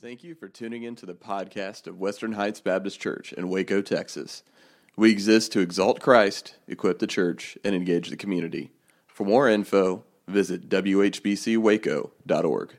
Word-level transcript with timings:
Thank 0.00 0.22
you 0.22 0.36
for 0.36 0.48
tuning 0.48 0.84
in 0.84 0.94
to 0.94 1.06
the 1.06 1.14
podcast 1.14 1.88
of 1.88 1.98
Western 1.98 2.34
Heights 2.34 2.60
Baptist 2.60 3.00
Church 3.00 3.32
in 3.32 3.48
Waco, 3.48 3.82
Texas. 3.82 4.44
We 4.94 5.10
exist 5.10 5.50
to 5.52 5.60
exalt 5.60 5.98
Christ, 5.98 6.54
equip 6.68 7.00
the 7.00 7.08
church, 7.08 7.58
and 7.64 7.74
engage 7.74 8.08
the 8.08 8.16
community. 8.16 8.70
For 9.08 9.26
more 9.26 9.48
info, 9.48 10.04
visit 10.28 10.68
whbcwaco.org. 10.68 12.76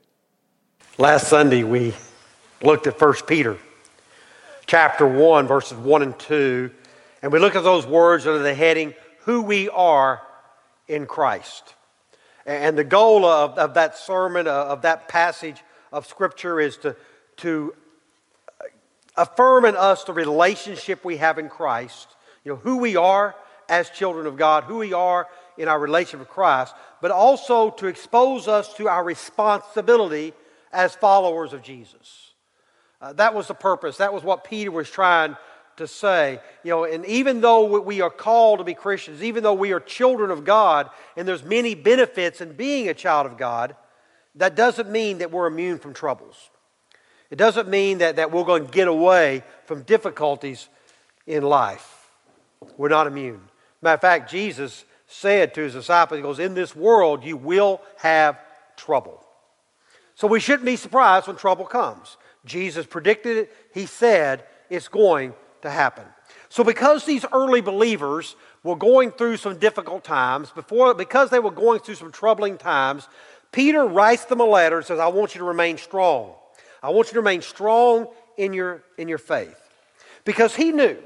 Last 0.97 1.27
Sunday, 1.27 1.63
we 1.63 1.93
looked 2.63 2.87
at 2.87 3.01
1 3.01 3.13
Peter 3.27 3.57
chapter 4.65 5.05
1, 5.05 5.45
verses 5.45 5.77
1 5.77 6.01
and 6.01 6.17
2, 6.17 6.71
and 7.21 7.33
we 7.33 7.39
looked 7.39 7.57
at 7.57 7.65
those 7.65 7.85
words 7.85 8.27
under 8.27 8.39
the 8.39 8.53
heading, 8.53 8.93
Who 9.23 9.41
We 9.41 9.67
Are 9.67 10.21
in 10.87 11.05
Christ. 11.05 11.75
And 12.45 12.77
the 12.77 12.85
goal 12.85 13.25
of, 13.25 13.57
of 13.57 13.73
that 13.73 13.97
sermon, 13.97 14.47
of 14.47 14.83
that 14.83 15.09
passage 15.09 15.61
of 15.91 16.05
Scripture, 16.05 16.59
is 16.59 16.77
to, 16.77 16.95
to 17.37 17.73
affirm 19.15 19.65
in 19.65 19.75
us 19.75 20.03
the 20.03 20.13
relationship 20.13 21.03
we 21.03 21.17
have 21.17 21.37
in 21.37 21.49
Christ, 21.49 22.07
you 22.43 22.51
know, 22.51 22.57
who 22.57 22.77
we 22.77 22.95
are 22.95 23.35
as 23.67 23.89
children 23.89 24.25
of 24.25 24.37
God, 24.37 24.63
who 24.63 24.77
we 24.77 24.93
are 24.93 25.27
in 25.57 25.67
our 25.67 25.79
relationship 25.79 26.19
with 26.19 26.29
Christ, 26.29 26.73
but 27.01 27.11
also 27.11 27.69
to 27.71 27.87
expose 27.87 28.47
us 28.47 28.73
to 28.75 28.87
our 28.87 29.03
responsibility 29.03 30.33
as 30.71 30.95
followers 30.95 31.53
of 31.53 31.61
Jesus. 31.61 32.31
Uh, 33.01 33.13
that 33.13 33.33
was 33.33 33.47
the 33.47 33.53
purpose. 33.53 33.97
That 33.97 34.13
was 34.13 34.23
what 34.23 34.43
Peter 34.43 34.71
was 34.71 34.89
trying 34.89 35.35
to 35.77 35.87
say. 35.87 36.39
You 36.63 36.71
know, 36.71 36.83
and 36.83 37.05
even 37.05 37.41
though 37.41 37.79
we 37.79 38.01
are 38.01 38.09
called 38.09 38.59
to 38.59 38.65
be 38.65 38.73
Christians, 38.73 39.23
even 39.23 39.43
though 39.43 39.53
we 39.53 39.71
are 39.71 39.79
children 39.79 40.31
of 40.31 40.43
God, 40.43 40.89
and 41.15 41.27
there's 41.27 41.43
many 41.43 41.75
benefits 41.75 42.41
in 42.41 42.53
being 42.53 42.89
a 42.89 42.93
child 42.93 43.25
of 43.25 43.37
God, 43.37 43.75
that 44.35 44.55
doesn't 44.55 44.89
mean 44.89 45.19
that 45.19 45.31
we're 45.31 45.47
immune 45.47 45.79
from 45.79 45.93
troubles. 45.93 46.49
It 47.29 47.37
doesn't 47.37 47.67
mean 47.67 47.99
that, 47.99 48.15
that 48.15 48.31
we're 48.31 48.43
going 48.43 48.65
to 48.65 48.71
get 48.71 48.87
away 48.87 49.43
from 49.65 49.83
difficulties 49.83 50.67
in 51.27 51.43
life. 51.43 52.09
We're 52.77 52.89
not 52.89 53.07
immune. 53.07 53.41
Matter 53.81 53.95
of 53.95 54.01
fact, 54.01 54.31
Jesus 54.31 54.83
said 55.07 55.53
to 55.53 55.61
his 55.61 55.73
disciples, 55.73 56.17
He 56.17 56.21
goes, 56.21 56.39
In 56.39 56.53
this 56.53 56.75
world 56.75 57.23
you 57.23 57.37
will 57.37 57.81
have 57.97 58.39
trouble. 58.75 59.23
So 60.15 60.27
we 60.27 60.39
shouldn't 60.39 60.65
be 60.65 60.75
surprised 60.75 61.27
when 61.27 61.35
trouble 61.35 61.65
comes. 61.65 62.17
Jesus 62.45 62.85
predicted 62.85 63.37
it, 63.37 63.53
He 63.73 63.85
said 63.85 64.43
it's 64.69 64.87
going 64.87 65.33
to 65.61 65.69
happen. 65.69 66.05
So, 66.49 66.63
because 66.63 67.05
these 67.05 67.25
early 67.31 67.61
believers 67.61 68.35
were 68.63 68.75
going 68.75 69.11
through 69.11 69.37
some 69.37 69.59
difficult 69.59 70.03
times, 70.03 70.49
before, 70.49 70.93
because 70.93 71.29
they 71.29 71.39
were 71.39 71.51
going 71.51 71.79
through 71.79 71.95
some 71.95 72.11
troubling 72.11 72.57
times, 72.57 73.07
Peter 73.51 73.85
writes 73.85 74.25
them 74.25 74.39
a 74.39 74.45
letter 74.45 74.77
and 74.77 74.85
says, 74.85 74.99
I 74.99 75.07
want 75.07 75.35
you 75.35 75.39
to 75.39 75.45
remain 75.45 75.77
strong. 75.77 76.33
I 76.83 76.89
want 76.89 77.07
you 77.07 77.13
to 77.13 77.19
remain 77.19 77.41
strong 77.41 78.07
in 78.37 78.53
your, 78.53 78.83
in 78.97 79.07
your 79.07 79.17
faith. 79.17 79.57
Because 80.23 80.55
he 80.55 80.71
knew 80.71 80.97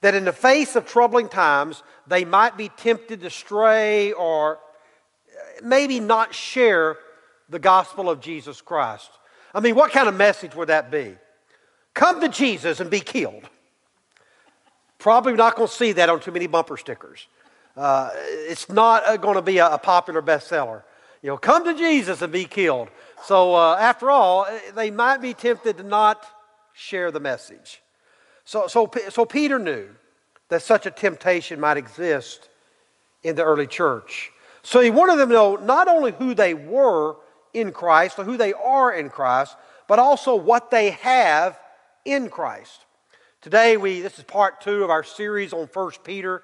that 0.00 0.14
in 0.14 0.24
the 0.24 0.32
face 0.32 0.76
of 0.76 0.86
troubling 0.86 1.28
times, 1.28 1.82
they 2.06 2.24
might 2.24 2.56
be 2.56 2.68
tempted 2.68 3.20
to 3.20 3.30
stray 3.30 4.12
or 4.12 4.58
maybe 5.62 6.00
not 6.00 6.34
share 6.34 6.96
the 7.48 7.58
gospel 7.58 8.10
of 8.10 8.20
Jesus 8.20 8.60
Christ. 8.60 9.10
I 9.54 9.60
mean, 9.60 9.74
what 9.74 9.92
kind 9.92 10.08
of 10.08 10.14
message 10.14 10.54
would 10.54 10.68
that 10.68 10.90
be? 10.90 11.14
Come 11.94 12.20
to 12.20 12.28
Jesus 12.28 12.80
and 12.80 12.90
be 12.90 13.00
killed. 13.00 13.44
Probably 14.98 15.34
not 15.34 15.54
going 15.54 15.68
to 15.68 15.74
see 15.74 15.92
that 15.92 16.08
on 16.08 16.20
too 16.20 16.32
many 16.32 16.46
bumper 16.46 16.76
stickers. 16.76 17.28
Uh, 17.76 18.10
it's 18.14 18.68
not 18.68 19.06
uh, 19.06 19.16
going 19.16 19.34
to 19.34 19.42
be 19.42 19.58
a, 19.58 19.74
a, 19.74 19.78
popular 19.78 20.22
bestseller. 20.22 20.82
You 21.24 21.30
know, 21.30 21.38
come 21.38 21.64
to 21.64 21.72
Jesus 21.72 22.20
and 22.20 22.30
be 22.30 22.44
killed. 22.44 22.88
So, 23.24 23.54
uh, 23.54 23.78
after 23.80 24.10
all, 24.10 24.42
uh, 24.42 24.58
they 24.74 24.90
might 24.90 25.22
be 25.22 25.32
tempted 25.32 25.78
to 25.78 25.82
not 25.82 26.22
share 26.74 27.10
the 27.10 27.18
message. 27.18 27.80
So, 28.44 28.66
so, 28.66 28.90
so 29.08 29.24
Peter 29.24 29.58
knew 29.58 29.88
that 30.50 30.60
such 30.60 30.84
a 30.84 30.90
temptation 30.90 31.58
might 31.58 31.78
exist 31.78 32.50
in 33.22 33.36
the 33.36 33.42
early 33.42 33.66
church. 33.66 34.32
So 34.62 34.80
he 34.80 34.90
wanted 34.90 35.16
them 35.16 35.30
to 35.30 35.34
know 35.34 35.56
not 35.56 35.88
only 35.88 36.12
who 36.12 36.34
they 36.34 36.52
were 36.52 37.16
in 37.54 37.72
Christ 37.72 38.18
or 38.18 38.24
who 38.24 38.36
they 38.36 38.52
are 38.52 38.92
in 38.92 39.08
Christ, 39.08 39.56
but 39.88 39.98
also 39.98 40.34
what 40.34 40.70
they 40.70 40.90
have 40.90 41.58
in 42.04 42.28
Christ. 42.28 42.84
Today, 43.40 43.78
we, 43.78 44.02
this 44.02 44.18
is 44.18 44.24
part 44.24 44.60
two 44.60 44.84
of 44.84 44.90
our 44.90 45.02
series 45.02 45.54
on 45.54 45.70
1 45.72 45.90
Peter 46.04 46.42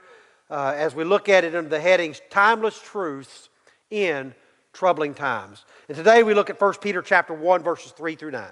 uh, 0.48 0.72
as 0.74 0.94
we 0.94 1.04
look 1.04 1.28
at 1.28 1.44
it 1.44 1.54
under 1.54 1.68
the 1.68 1.80
headings 1.80 2.22
Timeless 2.30 2.80
Truths 2.80 3.50
in 3.90 4.34
Troubling 4.80 5.12
Times. 5.12 5.66
And 5.88 5.96
today 5.98 6.22
we 6.22 6.32
look 6.32 6.48
at 6.48 6.58
1 6.58 6.74
Peter 6.80 7.02
chapter 7.02 7.34
1, 7.34 7.62
verses 7.62 7.92
3 7.92 8.16
through 8.16 8.30
9. 8.30 8.42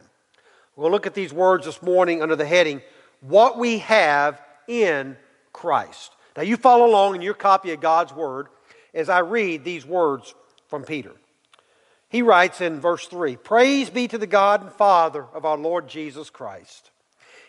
We're 0.76 0.82
going 0.82 0.90
to 0.90 0.94
look 0.94 1.06
at 1.06 1.14
these 1.14 1.32
words 1.32 1.64
this 1.64 1.80
morning 1.80 2.20
under 2.20 2.36
the 2.36 2.44
heading 2.44 2.82
What 3.22 3.56
We 3.56 3.78
Have 3.78 4.38
in 4.68 5.16
Christ. 5.54 6.12
Now, 6.36 6.42
you 6.42 6.58
follow 6.58 6.84
along 6.84 7.14
in 7.14 7.22
your 7.22 7.32
copy 7.32 7.72
of 7.72 7.80
God's 7.80 8.12
Word 8.12 8.48
as 8.92 9.08
I 9.08 9.20
read 9.20 9.64
these 9.64 9.86
words 9.86 10.34
from 10.66 10.84
Peter. 10.84 11.12
He 12.10 12.20
writes 12.20 12.60
in 12.60 12.78
verse 12.78 13.06
3 13.06 13.36
Praise 13.36 13.88
be 13.88 14.06
to 14.08 14.18
the 14.18 14.26
God 14.26 14.60
and 14.60 14.72
Father 14.72 15.24
of 15.32 15.46
our 15.46 15.56
Lord 15.56 15.88
Jesus 15.88 16.28
Christ 16.28 16.90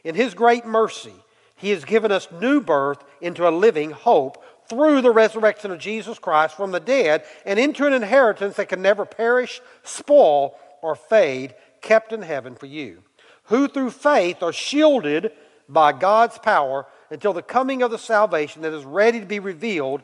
in 0.05 0.15
His 0.15 0.33
great 0.33 0.65
mercy, 0.65 1.15
He 1.57 1.71
has 1.71 1.83
given 1.83 2.13
us 2.13 2.29
new 2.31 2.61
birth 2.61 3.03
into 3.19 3.45
a 3.45 3.51
living 3.51 3.91
hope 3.91 4.41
through 4.69 5.01
the 5.01 5.11
resurrection 5.11 5.71
of 5.71 5.79
Jesus 5.79 6.19
Christ 6.19 6.55
from 6.55 6.71
the 6.71 6.79
dead 6.79 7.23
and 7.45 7.59
into 7.59 7.85
an 7.85 7.93
inheritance 7.93 8.55
that 8.55 8.69
can 8.69 8.81
never 8.81 9.05
perish, 9.05 9.61
spoil, 9.83 10.57
or 10.81 10.95
fade, 10.95 11.55
kept 11.81 12.13
in 12.13 12.21
heaven 12.21 12.55
for 12.55 12.67
you, 12.67 13.03
who 13.45 13.67
through 13.67 13.91
faith 13.91 14.43
are 14.43 14.53
shielded 14.53 15.31
by 15.67 15.91
God's 15.91 16.37
power 16.37 16.85
until 17.09 17.33
the 17.33 17.41
coming 17.41 17.81
of 17.81 17.91
the 17.91 17.97
salvation 17.97 18.61
that 18.61 18.73
is 18.73 18.85
ready 18.85 19.19
to 19.19 19.25
be 19.25 19.39
revealed 19.39 20.01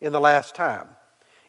in 0.00 0.12
the 0.12 0.20
last 0.20 0.54
time. 0.54 0.88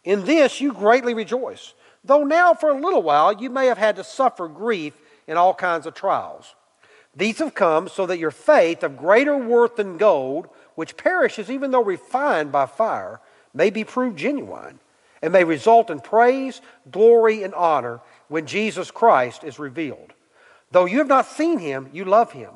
In 0.04 0.26
this 0.26 0.62
you 0.62 0.74
greatly 0.74 1.14
rejoice, 1.14 1.74
though 2.04 2.24
now 2.24 2.54
for 2.54 2.70
a 2.70 2.80
little 2.80 3.02
while 3.02 3.34
you 3.34 3.50
may 3.50 3.68
have 3.68 3.78
had 3.78 3.96
to 3.98 4.04
suffer 4.04 4.48
grief 4.48 4.94
in 5.28 5.38
all 5.38 5.54
kinds 5.54 5.86
of 5.86 5.94
trials. 5.94 6.56
These 7.16 7.40
have 7.40 7.56
come 7.56 7.88
so 7.88 8.06
that 8.06 8.20
your 8.20 8.32
faith, 8.32 8.84
of 8.84 8.98
greater 8.98 9.38
worth 9.38 9.78
than 9.78 9.98
gold, 9.98 10.50
which 10.76 10.98
perishes 10.98 11.50
even 11.50 11.72
though 11.72 11.84
refined 11.84 12.52
by 12.52 12.66
fire, 12.66 13.20
may 13.54 13.70
be 13.70 13.84
proved 13.84 14.18
genuine 14.18 14.80
and 15.22 15.34
may 15.34 15.44
result 15.44 15.90
in 15.90 16.00
praise, 16.00 16.62
glory, 16.92 17.44
and 17.44 17.54
honor 17.56 18.02
when 18.28 18.46
Jesus 18.46 18.92
Christ 18.92 19.44
is 19.44 19.58
revealed. 19.58 20.14
Though 20.72 20.86
you 20.86 21.00
have 21.00 21.08
not 21.08 21.26
seen 21.26 21.60
him, 21.60 21.90
you 21.94 22.06
love 22.06 22.32
him. 22.34 22.52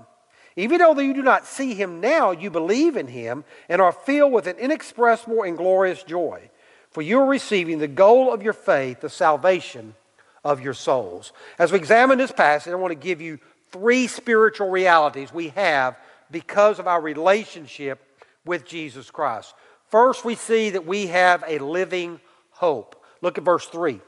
Even 0.56 0.80
though 0.80 1.00
you 1.00 1.14
do 1.14 1.22
not 1.22 1.46
see 1.46 1.74
him 1.74 2.02
now, 2.02 2.32
you 2.32 2.50
believe 2.50 2.98
in 2.98 3.08
him 3.08 3.46
and 3.70 3.82
are 3.82 3.94
filled 3.94 4.34
with 4.34 4.46
an 4.46 4.58
inexpressible 4.58 5.44
and 5.44 5.58
glorious 5.58 6.04
joy. 6.04 6.50
For 6.92 7.02
you 7.02 7.22
are 7.22 7.26
receiving 7.26 7.80
the 7.80 7.88
goal 7.88 8.34
of 8.34 8.44
your 8.44 8.54
faith, 8.54 9.00
the 9.00 9.10
salvation 9.10 9.96
of 10.44 10.60
your 10.60 10.74
souls. 10.74 11.32
As 11.58 11.72
we 11.72 11.78
examine 11.78 12.18
this 12.18 12.32
passage, 12.32 12.72
I 12.72 12.76
want 12.76 12.92
to 12.92 12.96
give 12.96 13.22
you 13.22 13.40
three 13.72 14.08
spiritual 14.08 14.70
realities 14.70 15.34
we 15.34 15.50
have 15.50 15.96
because 16.32 16.80
of 16.80 16.88
our 16.88 17.00
relationship 17.00 18.04
with 18.46 18.66
Jesus 18.66 19.12
Christ. 19.12 19.54
First, 19.90 20.24
we 20.24 20.36
see 20.36 20.70
that 20.72 20.86
we 20.86 21.08
have 21.08 21.44
a 21.48 21.60
living 21.60 22.20
hope. 22.52 23.04
Look 23.22 23.38
at 23.38 23.44
verse 23.44 23.66
3. 23.68 24.00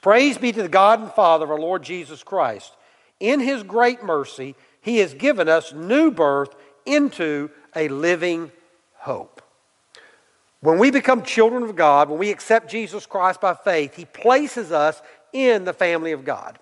Praise 0.00 0.38
be 0.38 0.52
to 0.52 0.62
the 0.62 0.68
God 0.68 1.00
and 1.00 1.12
Father 1.12 1.44
of 1.44 1.50
our 1.50 1.58
Lord 1.58 1.82
Jesus 1.82 2.22
Christ. 2.22 2.72
In 3.20 3.40
his 3.40 3.62
great 3.62 4.04
mercy, 4.04 4.54
he 4.80 4.98
has 4.98 5.14
given 5.14 5.48
us 5.48 5.72
new 5.72 6.10
birth 6.10 6.54
into 6.86 7.50
a 7.74 7.88
living 7.88 8.52
hope. 8.94 9.42
When 10.60 10.78
we 10.78 10.90
become 10.90 11.22
children 11.22 11.62
of 11.62 11.76
God, 11.76 12.08
when 12.08 12.18
we 12.18 12.30
accept 12.30 12.70
Jesus 12.70 13.06
Christ 13.06 13.40
by 13.40 13.54
faith, 13.54 13.94
he 13.94 14.04
places 14.04 14.72
us 14.72 15.00
in 15.32 15.64
the 15.64 15.72
family 15.72 16.12
of 16.12 16.24
God 16.24 16.58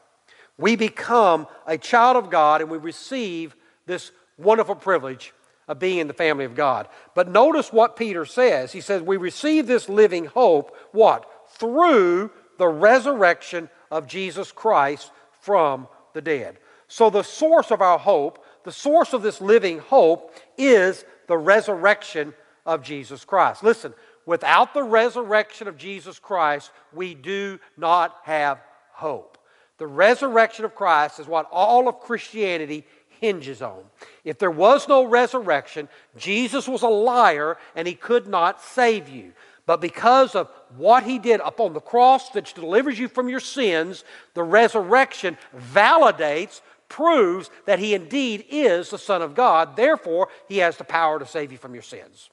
we 0.59 0.77
become 0.77 1.47
a 1.67 1.77
child 1.77 2.17
of 2.17 2.31
God 2.31 2.61
and 2.61 2.70
we 2.70 2.79
receive 2.79 3.55
this 3.87 4.12
wonderful 4.38 4.75
privilege 4.75 5.32
of 5.68 5.78
being 5.78 5.98
in 5.98 6.06
the 6.06 6.14
family 6.14 6.44
of 6.44 6.54
God. 6.54 6.88
But 7.14 7.28
notice 7.28 7.72
what 7.72 7.96
Peter 7.96 8.24
says. 8.24 8.72
He 8.72 8.80
says, 8.80 9.02
We 9.02 9.16
receive 9.16 9.66
this 9.66 9.88
living 9.88 10.26
hope, 10.26 10.76
what? 10.92 11.30
Through 11.58 12.30
the 12.58 12.68
resurrection 12.68 13.68
of 13.90 14.06
Jesus 14.06 14.52
Christ 14.52 15.10
from 15.40 15.88
the 16.14 16.22
dead. 16.22 16.58
So, 16.88 17.10
the 17.10 17.22
source 17.22 17.70
of 17.70 17.82
our 17.82 17.98
hope, 17.98 18.44
the 18.64 18.72
source 18.72 19.12
of 19.12 19.22
this 19.22 19.40
living 19.40 19.78
hope, 19.78 20.34
is 20.56 21.04
the 21.26 21.36
resurrection 21.36 22.32
of 22.64 22.82
Jesus 22.82 23.24
Christ. 23.24 23.64
Listen, 23.64 23.92
without 24.24 24.72
the 24.72 24.82
resurrection 24.82 25.68
of 25.68 25.76
Jesus 25.76 26.18
Christ, 26.18 26.70
we 26.92 27.14
do 27.14 27.58
not 27.76 28.16
have 28.22 28.60
hope. 28.90 29.38
The 29.78 29.86
resurrection 29.86 30.64
of 30.64 30.74
Christ 30.74 31.20
is 31.20 31.26
what 31.26 31.48
all 31.50 31.88
of 31.88 32.00
Christianity 32.00 32.86
hinges 33.20 33.62
on. 33.62 33.82
If 34.24 34.38
there 34.38 34.50
was 34.50 34.88
no 34.88 35.04
resurrection, 35.04 35.88
Jesus 36.16 36.68
was 36.68 36.82
a 36.82 36.88
liar 36.88 37.56
and 37.74 37.86
he 37.86 37.94
could 37.94 38.26
not 38.26 38.62
save 38.62 39.08
you. 39.08 39.32
But 39.66 39.80
because 39.80 40.34
of 40.34 40.48
what 40.76 41.02
he 41.02 41.18
did 41.18 41.40
upon 41.40 41.72
the 41.72 41.80
cross, 41.80 42.32
which 42.32 42.54
delivers 42.54 42.98
you 42.98 43.08
from 43.08 43.28
your 43.28 43.40
sins, 43.40 44.04
the 44.34 44.44
resurrection 44.44 45.36
validates, 45.72 46.60
proves 46.88 47.50
that 47.64 47.80
he 47.80 47.94
indeed 47.94 48.44
is 48.48 48.90
the 48.90 48.98
Son 48.98 49.22
of 49.22 49.34
God. 49.34 49.76
Therefore, 49.76 50.28
he 50.48 50.58
has 50.58 50.76
the 50.76 50.84
power 50.84 51.18
to 51.18 51.26
save 51.26 51.50
you 51.50 51.58
from 51.58 51.74
your 51.74 51.82
sins. 51.82 52.30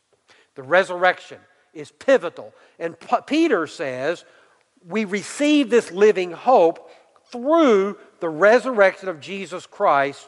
The 0.55 0.61
resurrection 0.61 1.39
is 1.73 1.91
pivotal. 1.91 2.53
And 2.77 2.99
P- 2.99 3.15
Peter 3.25 3.65
says, 3.65 4.25
we 4.87 5.05
receive 5.05 5.71
this 5.71 5.91
living 5.91 6.31
hope 6.31 6.91
through 7.31 7.97
the 8.19 8.29
resurrection 8.29 9.09
of 9.09 9.19
Jesus 9.19 9.65
Christ 9.65 10.27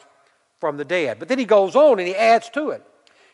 from 0.60 0.76
the 0.76 0.84
dead. 0.84 1.18
But 1.18 1.28
then 1.28 1.38
he 1.38 1.44
goes 1.44 1.76
on 1.76 1.98
and 1.98 2.08
he 2.08 2.14
adds 2.14 2.48
to 2.50 2.70
it. 2.70 2.82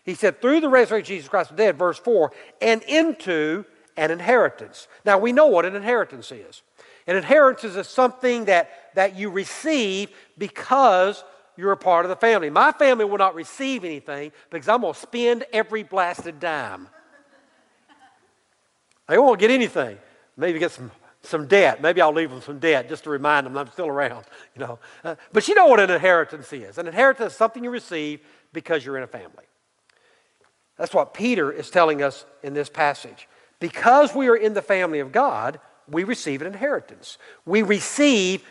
He 0.05 0.15
said, 0.15 0.41
through 0.41 0.61
the 0.61 0.69
resurrection 0.69 1.15
of 1.15 1.17
Jesus 1.17 1.29
Christ 1.29 1.49
from 1.49 1.57
the 1.57 1.63
dead, 1.63 1.79
verse 1.79 1.99
4, 1.99 2.33
and 2.61 2.83
into 2.83 3.65
an 3.97 4.11
inheritance. 4.11 4.89
Now 5.05 5.19
we 5.19 5.33
know 5.33 5.47
what 5.47 5.65
an 5.65 5.77
inheritance 5.77 6.33
is. 6.33 6.63
An 7.07 7.17
inheritance 7.17 7.77
is 7.77 7.89
something 7.89 8.47
that, 8.47 8.71
that 8.95 9.17
you 9.17 9.31
receive 9.31 10.11
because 10.39 11.23
you're 11.57 11.73
a 11.73 11.77
part 11.77 12.05
of 12.05 12.09
the 12.09 12.17
family. 12.17 12.51
My 12.51 12.73
family 12.73 13.05
will 13.05 13.19
not 13.19 13.35
receive 13.35 13.85
anything 13.85 14.33
because 14.51 14.69
I'm 14.69 14.81
going 14.81 14.95
to 14.95 14.99
spend 14.99 15.45
every 15.53 15.83
blasted 15.83 16.41
dime. 16.41 16.89
They 19.09 19.19
won't 19.19 19.39
get 19.39 19.51
anything. 19.51 19.99
Maybe 20.37 20.59
get 20.59 20.71
some, 20.71 20.91
some 21.23 21.47
debt. 21.47 21.81
Maybe 21.81 22.01
I'll 22.01 22.13
leave 22.13 22.31
them 22.31 22.41
some 22.41 22.59
debt 22.59 22.89
just 22.89 23.05
to 23.05 23.11
remind 23.11 23.47
them 23.47 23.57
I'm 23.57 23.71
still 23.71 23.89
around. 23.89 24.25
You 24.55 24.67
know. 24.67 24.79
Uh, 25.03 25.15
but 25.33 25.49
you 25.49 25.55
know 25.55 25.67
what 25.67 25.81
an 25.81 25.91
inheritance 25.91 26.53
is. 26.53 26.77
An 26.77 26.87
inheritance 26.87 27.33
is 27.33 27.39
something 27.39 27.65
you 27.65 27.71
receive 27.71 28.21
because 28.53 28.85
you're 28.85 28.99
in 28.99 29.03
a 29.03 29.07
family. 29.07 29.45
That's 30.77 30.93
what 30.93 31.15
Peter 31.15 31.51
is 31.51 31.71
telling 31.71 32.03
us 32.03 32.27
in 32.43 32.53
this 32.53 32.69
passage. 32.69 33.29
Because 33.61 34.15
we 34.15 34.29
are 34.29 34.37
in 34.37 34.53
the 34.53 34.61
family 34.61 34.99
of 34.99 35.11
God, 35.11 35.59
we 35.89 36.05
receive 36.05 36.43
an 36.43 36.49
inheritance. 36.49 37.17
We 37.47 37.63
receive 37.63 38.43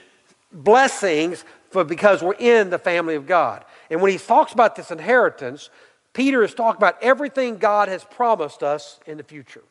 blessings 0.52 1.46
for 1.70 1.84
because 1.84 2.24
we're 2.24 2.34
in 2.34 2.70
the 2.70 2.80
family 2.80 3.16
of 3.16 3.28
God. 3.28 3.66
And 3.90 4.02
when 4.02 4.12
he 4.12 4.18
talks 4.18 4.54
about 4.54 4.76
this 4.76 4.92
inheritance, 4.92 5.70
Peter 6.14 6.44
is 6.44 6.54
talking 6.54 6.78
about 6.78 6.98
everything 7.02 7.58
God 7.58 7.88
has 7.90 8.04
promised 8.04 8.64
us 8.64 9.00
in 9.06 9.18
the 9.18 9.24
future. 9.24 9.64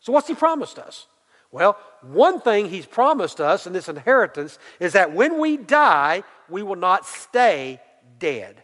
So, 0.00 0.12
what's 0.12 0.28
he 0.28 0.34
promised 0.34 0.78
us? 0.78 1.06
Well, 1.52 1.76
one 2.00 2.40
thing 2.40 2.68
he's 2.68 2.86
promised 2.86 3.40
us 3.40 3.66
in 3.66 3.74
this 3.74 3.88
inheritance 3.88 4.58
is 4.80 4.94
that 4.94 5.12
when 5.12 5.38
we 5.38 5.58
die, 5.58 6.24
we 6.48 6.62
will 6.62 6.76
not 6.76 7.06
stay 7.06 7.80
dead. 8.18 8.62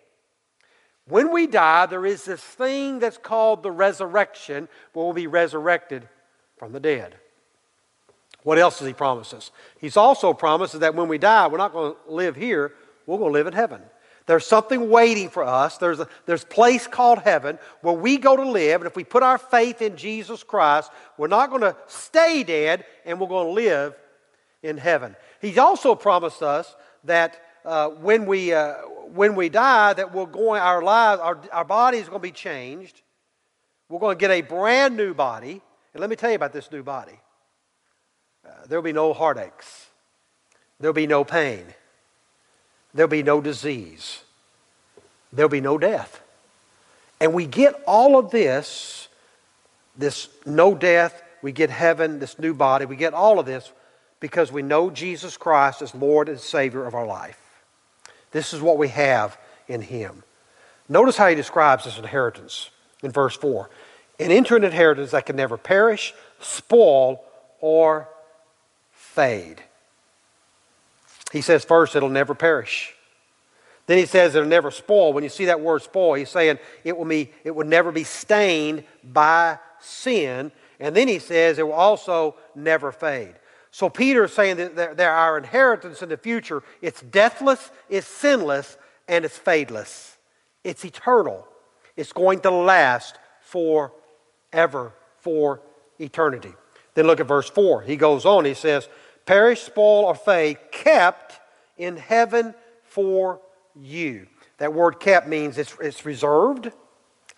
When 1.06 1.30
we 1.32 1.46
die, 1.46 1.86
there 1.86 2.06
is 2.06 2.24
this 2.24 2.42
thing 2.42 2.98
that's 2.98 3.18
called 3.18 3.62
the 3.62 3.70
resurrection, 3.70 4.68
where 4.92 5.04
we'll 5.04 5.14
be 5.14 5.26
resurrected 5.26 6.08
from 6.56 6.72
the 6.72 6.80
dead. 6.80 7.14
What 8.42 8.58
else 8.58 8.78
does 8.78 8.88
he 8.88 8.94
promise 8.94 9.34
us? 9.34 9.50
He's 9.78 9.96
also 9.96 10.32
promised 10.32 10.80
that 10.80 10.94
when 10.94 11.08
we 11.08 11.18
die, 11.18 11.46
we're 11.46 11.58
not 11.58 11.72
going 11.72 11.92
to 11.92 12.12
live 12.12 12.36
here, 12.36 12.72
we're 13.06 13.18
going 13.18 13.30
to 13.30 13.38
live 13.38 13.46
in 13.46 13.52
heaven. 13.52 13.82
There's 14.28 14.44
something 14.44 14.90
waiting 14.90 15.30
for 15.30 15.42
us. 15.42 15.78
There's 15.78 16.00
a 16.00 16.08
there's 16.26 16.44
place 16.44 16.86
called 16.86 17.20
heaven 17.20 17.58
where 17.80 17.94
we 17.94 18.18
go 18.18 18.36
to 18.36 18.46
live. 18.46 18.82
And 18.82 18.86
if 18.86 18.94
we 18.94 19.02
put 19.02 19.22
our 19.22 19.38
faith 19.38 19.80
in 19.80 19.96
Jesus 19.96 20.42
Christ, 20.42 20.90
we're 21.16 21.28
not 21.28 21.48
going 21.48 21.62
to 21.62 21.74
stay 21.86 22.44
dead 22.44 22.84
and 23.06 23.18
we're 23.18 23.26
going 23.26 23.46
to 23.46 23.52
live 23.52 23.94
in 24.62 24.76
heaven. 24.76 25.16
He's 25.40 25.56
also 25.56 25.94
promised 25.94 26.42
us 26.42 26.76
that 27.04 27.40
uh, 27.64 27.88
when, 27.88 28.26
we, 28.26 28.52
uh, 28.52 28.74
when 29.14 29.34
we 29.34 29.48
die, 29.48 29.94
that 29.94 30.12
we're 30.12 30.26
going, 30.26 30.60
our 30.60 30.82
lives, 30.82 31.22
our, 31.22 31.40
our 31.50 31.64
body 31.64 31.96
is 31.96 32.10
going 32.10 32.20
to 32.20 32.28
be 32.28 32.30
changed. 32.30 33.00
We're 33.88 33.98
going 33.98 34.14
to 34.14 34.20
get 34.20 34.30
a 34.30 34.42
brand 34.42 34.94
new 34.94 35.14
body. 35.14 35.62
And 35.94 36.00
let 36.02 36.10
me 36.10 36.16
tell 36.16 36.28
you 36.28 36.36
about 36.36 36.52
this 36.52 36.70
new 36.70 36.82
body. 36.82 37.18
Uh, 38.46 38.50
there'll 38.68 38.82
be 38.82 38.92
no 38.92 39.14
heartaches. 39.14 39.86
There'll 40.78 40.92
be 40.92 41.06
no 41.06 41.24
pain. 41.24 41.64
There'll 42.94 43.08
be 43.08 43.22
no 43.22 43.40
disease. 43.40 44.22
There'll 45.32 45.50
be 45.50 45.60
no 45.60 45.78
death. 45.78 46.22
And 47.20 47.34
we 47.34 47.46
get 47.46 47.74
all 47.86 48.18
of 48.18 48.30
this, 48.30 49.08
this 49.96 50.28
no 50.46 50.74
death, 50.74 51.22
we 51.42 51.52
get 51.52 51.70
heaven, 51.70 52.18
this 52.18 52.38
new 52.38 52.54
body, 52.54 52.86
we 52.86 52.96
get 52.96 53.14
all 53.14 53.38
of 53.38 53.46
this 53.46 53.70
because 54.20 54.50
we 54.50 54.62
know 54.62 54.90
Jesus 54.90 55.36
Christ 55.36 55.82
as 55.82 55.94
Lord 55.94 56.28
and 56.28 56.40
Savior 56.40 56.84
of 56.86 56.94
our 56.94 57.06
life. 57.06 57.40
This 58.30 58.52
is 58.52 58.60
what 58.60 58.78
we 58.78 58.88
have 58.88 59.38
in 59.68 59.82
Him. 59.82 60.22
Notice 60.88 61.16
how 61.16 61.28
He 61.28 61.34
describes 61.34 61.84
this 61.84 61.98
inheritance 61.98 62.70
in 63.02 63.10
verse 63.10 63.36
4 63.36 63.68
and 64.18 64.32
enter 64.32 64.56
an 64.56 64.64
inheritance 64.64 65.12
that 65.12 65.26
can 65.26 65.36
never 65.36 65.56
perish, 65.56 66.14
spoil, 66.40 67.22
or 67.60 68.08
fade. 68.92 69.62
He 71.32 71.40
says 71.40 71.64
first, 71.64 71.94
it'll 71.96 72.08
never 72.08 72.34
perish. 72.34 72.94
Then 73.86 73.98
he 73.98 74.06
says 74.06 74.34
it'll 74.34 74.48
never 74.48 74.70
spoil. 74.70 75.12
When 75.12 75.24
you 75.24 75.30
see 75.30 75.46
that 75.46 75.60
word 75.60 75.82
spoil, 75.82 76.14
he's 76.14 76.28
saying 76.28 76.58
it 76.84 76.96
will, 76.96 77.06
be, 77.06 77.30
it 77.42 77.54
will 77.54 77.66
never 77.66 77.90
be 77.90 78.04
stained 78.04 78.84
by 79.02 79.58
sin. 79.80 80.52
And 80.78 80.94
then 80.94 81.08
he 81.08 81.18
says 81.18 81.58
it 81.58 81.66
will 81.66 81.72
also 81.72 82.36
never 82.54 82.92
fade. 82.92 83.34
So 83.70 83.88
Peter 83.88 84.24
is 84.24 84.32
saying 84.32 84.56
that 84.56 84.96
there 84.96 85.12
our 85.12 85.38
inheritance 85.38 86.02
in 86.02 86.08
the 86.08 86.16
future. 86.16 86.62
It's 86.82 87.00
deathless, 87.00 87.70
it's 87.88 88.06
sinless, 88.06 88.76
and 89.06 89.24
it's 89.24 89.38
fadeless. 89.38 90.16
It's 90.64 90.84
eternal. 90.84 91.46
It's 91.96 92.12
going 92.12 92.40
to 92.40 92.50
last 92.50 93.16
forever, 93.40 94.92
for 95.20 95.60
eternity. 95.98 96.52
Then 96.94 97.06
look 97.06 97.20
at 97.20 97.26
verse 97.26 97.48
4. 97.48 97.82
He 97.82 97.96
goes 97.96 98.24
on, 98.24 98.44
he 98.44 98.54
says, 98.54 98.88
perish, 99.28 99.60
spoil, 99.60 100.06
or 100.06 100.14
fade, 100.14 100.56
kept 100.72 101.38
in 101.76 101.98
heaven 101.98 102.54
for 102.82 103.42
you. 103.78 104.26
That 104.56 104.72
word 104.72 105.00
kept 105.00 105.28
means 105.28 105.58
it's, 105.58 105.76
it's 105.82 106.06
reserved 106.06 106.72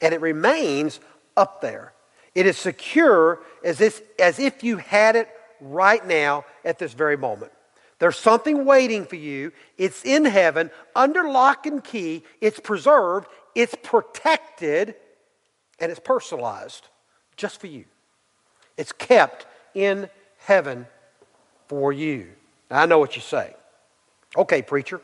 and 0.01 0.15
it 0.15 0.21
remains 0.21 1.01
up 1.37 1.61
there. 1.61 1.93
It 2.33 2.47
is 2.47 2.57
secure 2.57 3.41
as 3.65 3.81
if, 3.81 4.03
as 4.21 4.39
if 4.39 4.63
you 4.63 4.77
had 4.77 5.17
it 5.17 5.29
right 5.61 6.07
now 6.07 6.45
at 6.65 6.79
this 6.79 6.93
very 6.93 7.17
moment. 7.17 7.51
There's 7.99 8.17
something 8.17 8.65
waiting 8.65 9.05
for 9.05 9.17
you. 9.17 9.51
It's 9.77 10.05
in 10.05 10.25
heaven, 10.25 10.71
under 10.95 11.29
lock 11.29 11.67
and 11.67 11.83
key. 11.83 12.23
It's 12.41 12.61
preserved, 12.61 13.27
it's 13.57 13.75
protected, 13.83 14.95
and 15.81 15.91
it's 15.91 16.01
personalized 16.01 16.87
just 17.37 17.61
for 17.61 17.67
you. 17.67 17.85
It's 18.77 18.93
kept 18.93 19.47
in 19.75 20.09
heaven 20.39 20.87
for 21.71 21.93
you. 21.93 22.27
Now, 22.69 22.83
I 22.83 22.87
know 22.87 22.99
what 22.99 23.15
you 23.15 23.23
say. 23.23 23.55
Okay, 24.37 24.61
preacher, 24.61 25.01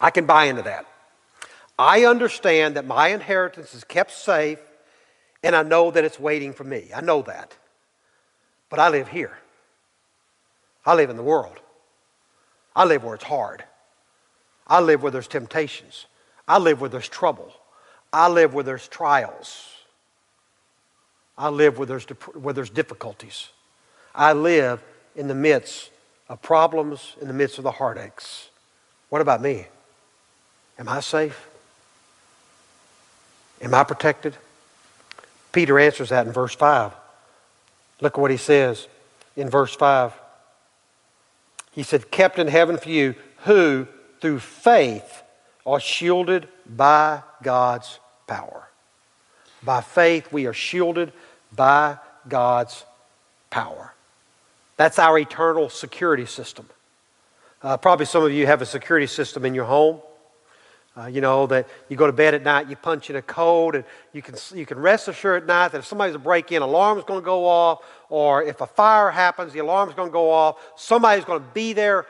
I 0.00 0.08
can 0.08 0.24
buy 0.24 0.46
into 0.46 0.62
that. 0.62 0.86
I 1.78 2.06
understand 2.06 2.76
that 2.76 2.86
my 2.86 3.08
inheritance 3.08 3.74
is 3.74 3.84
kept 3.84 4.10
safe, 4.10 4.58
and 5.42 5.54
I 5.54 5.62
know 5.62 5.90
that 5.90 6.02
it's 6.02 6.18
waiting 6.18 6.54
for 6.54 6.64
me. 6.64 6.88
I 6.96 7.02
know 7.02 7.20
that. 7.22 7.54
But 8.70 8.78
I 8.78 8.88
live 8.88 9.08
here. 9.08 9.36
I 10.86 10.94
live 10.94 11.10
in 11.10 11.16
the 11.16 11.22
world. 11.22 11.60
I 12.74 12.86
live 12.86 13.04
where 13.04 13.14
it's 13.14 13.24
hard. 13.24 13.62
I 14.66 14.80
live 14.80 15.02
where 15.02 15.12
there's 15.12 15.28
temptations. 15.28 16.06
I 16.46 16.56
live 16.56 16.80
where 16.80 16.88
there's 16.88 17.08
trouble. 17.08 17.52
I 18.14 18.28
live 18.28 18.54
where 18.54 18.64
there's 18.64 18.88
trials. 18.88 19.66
I 21.36 21.50
live 21.50 21.76
where 21.76 21.86
there's, 21.86 22.06
where 22.32 22.54
there's 22.54 22.70
difficulties. 22.70 23.50
I 24.14 24.32
live 24.32 24.82
in 25.18 25.26
the 25.26 25.34
midst 25.34 25.90
of 26.28 26.40
problems, 26.40 27.16
in 27.20 27.26
the 27.26 27.34
midst 27.34 27.58
of 27.58 27.64
the 27.64 27.72
heartaches. 27.72 28.48
What 29.08 29.20
about 29.20 29.42
me? 29.42 29.66
Am 30.78 30.88
I 30.88 31.00
safe? 31.00 31.48
Am 33.60 33.74
I 33.74 33.82
protected? 33.82 34.36
Peter 35.50 35.78
answers 35.78 36.10
that 36.10 36.26
in 36.26 36.32
verse 36.32 36.54
5. 36.54 36.92
Look 38.00 38.14
at 38.14 38.20
what 38.20 38.30
he 38.30 38.36
says 38.36 38.86
in 39.36 39.50
verse 39.50 39.74
5. 39.74 40.12
He 41.72 41.82
said, 41.82 42.12
Kept 42.12 42.38
in 42.38 42.46
heaven 42.46 42.78
for 42.78 42.88
you, 42.88 43.16
who 43.38 43.88
through 44.20 44.38
faith 44.38 45.22
are 45.66 45.80
shielded 45.80 46.46
by 46.64 47.22
God's 47.42 47.98
power. 48.28 48.68
By 49.64 49.80
faith, 49.80 50.32
we 50.32 50.46
are 50.46 50.54
shielded 50.54 51.12
by 51.54 51.98
God's 52.28 52.84
power. 53.50 53.94
That's 54.78 55.00
our 55.00 55.18
eternal 55.18 55.68
security 55.68 56.24
system. 56.24 56.68
Uh, 57.60 57.76
probably 57.76 58.06
some 58.06 58.22
of 58.22 58.32
you 58.32 58.46
have 58.46 58.62
a 58.62 58.66
security 58.66 59.08
system 59.08 59.44
in 59.44 59.52
your 59.52 59.64
home. 59.64 60.00
Uh, 60.96 61.06
you 61.06 61.20
know, 61.20 61.46
that 61.46 61.68
you 61.88 61.96
go 61.96 62.06
to 62.06 62.12
bed 62.12 62.34
at 62.34 62.42
night, 62.42 62.68
you 62.68 62.74
punch 62.74 63.10
in 63.10 63.16
a 63.16 63.22
code, 63.22 63.74
and 63.74 63.84
you 64.12 64.22
can, 64.22 64.34
you 64.54 64.64
can 64.64 64.78
rest 64.78 65.06
assured 65.06 65.42
at 65.42 65.46
night 65.46 65.72
that 65.72 65.78
if 65.78 65.84
somebody's 65.84 66.14
to 66.14 66.18
break 66.18 66.50
in, 66.50 66.62
alarm's 66.62 67.04
going 67.04 67.20
to 67.20 67.24
go 67.24 67.44
off, 67.44 67.84
or 68.08 68.42
if 68.42 68.60
a 68.60 68.66
fire 68.66 69.10
happens, 69.10 69.52
the 69.52 69.58
alarm's 69.58 69.94
going 69.94 70.08
to 70.08 70.12
go 70.12 70.30
off. 70.30 70.56
Somebody's 70.76 71.24
going 71.24 71.40
to 71.40 71.48
be 71.54 71.72
there 71.72 72.06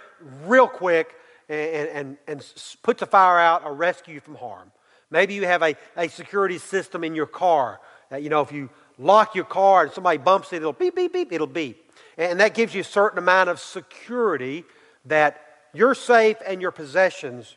real 0.47 0.69
quick 0.69 1.15
and, 1.49 1.89
and, 1.89 2.17
and 2.27 2.53
put 2.83 2.99
the 2.99 3.07
fire 3.07 3.39
out 3.39 3.65
or 3.65 3.75
rescue 3.75 4.15
you 4.15 4.21
from 4.21 4.37
harm. 4.37 4.71
Maybe 5.11 5.35
you 5.35 5.47
have 5.47 5.63
a, 5.63 5.75
a 5.97 6.09
security 6.09 6.59
system 6.59 7.03
in 7.05 7.15
your 7.15 7.27
car 7.27 7.81
that, 8.11 8.23
you 8.23 8.29
know, 8.31 8.43
if 8.43 8.53
you 8.53 8.71
lock 8.99 9.35
your 9.35 9.45
car 9.45 9.85
and 9.85 9.93
somebody 9.93 10.19
bumps 10.19 10.53
it, 10.53 10.57
it'll 10.57 10.73
beep, 10.73 10.95
beep, 10.95 11.13
beep, 11.13 11.33
it'll 11.33 11.47
beep. 11.47 11.88
And 12.19 12.41
that 12.41 12.53
gives 12.53 12.75
you 12.75 12.81
a 12.81 12.85
certain 12.85 13.19
amount 13.19 13.49
of 13.49 13.61
security 13.61 14.65
that 15.05 15.41
you're 15.73 15.95
safe 15.95 16.37
and 16.45 16.61
your 16.61 16.73
possessions 16.73 17.57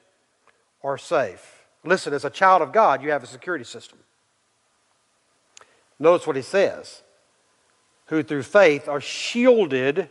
are 0.83 0.97
safe. 0.97 1.65
Listen, 1.83 2.13
as 2.13 2.23
a 2.23 2.29
child 2.29 2.61
of 2.61 2.71
God, 2.71 3.01
you 3.01 3.09
have 3.09 3.23
a 3.23 3.27
security 3.27 3.65
system. 3.65 3.97
Notice 5.99 6.27
what 6.27 6.35
he 6.35 6.41
says 6.41 7.01
who 8.07 8.21
through 8.23 8.43
faith 8.43 8.89
are 8.89 8.99
shielded 8.99 10.09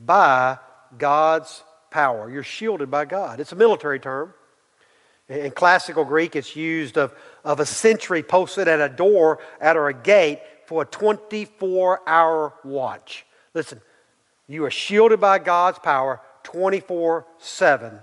by 0.00 0.58
God's 0.96 1.62
power. 1.90 2.30
You're 2.30 2.42
shielded 2.42 2.90
by 2.90 3.04
God. 3.04 3.40
It's 3.40 3.52
a 3.52 3.56
military 3.56 4.00
term. 4.00 4.32
In 5.28 5.50
classical 5.50 6.04
Greek, 6.04 6.34
it's 6.34 6.56
used 6.56 6.96
of, 6.96 7.14
of 7.44 7.60
a 7.60 7.66
sentry 7.66 8.22
posted 8.22 8.68
at 8.68 8.80
a 8.80 8.88
door 8.88 9.38
at 9.60 9.76
or 9.76 9.88
a 9.88 9.94
gate 9.94 10.40
for 10.66 10.82
a 10.82 10.86
24 10.86 12.00
hour 12.06 12.54
watch. 12.64 13.26
Listen, 13.54 13.80
you 14.48 14.64
are 14.64 14.70
shielded 14.70 15.20
by 15.20 15.38
God's 15.38 15.78
power 15.78 16.20
24 16.42 17.26
7, 17.38 18.00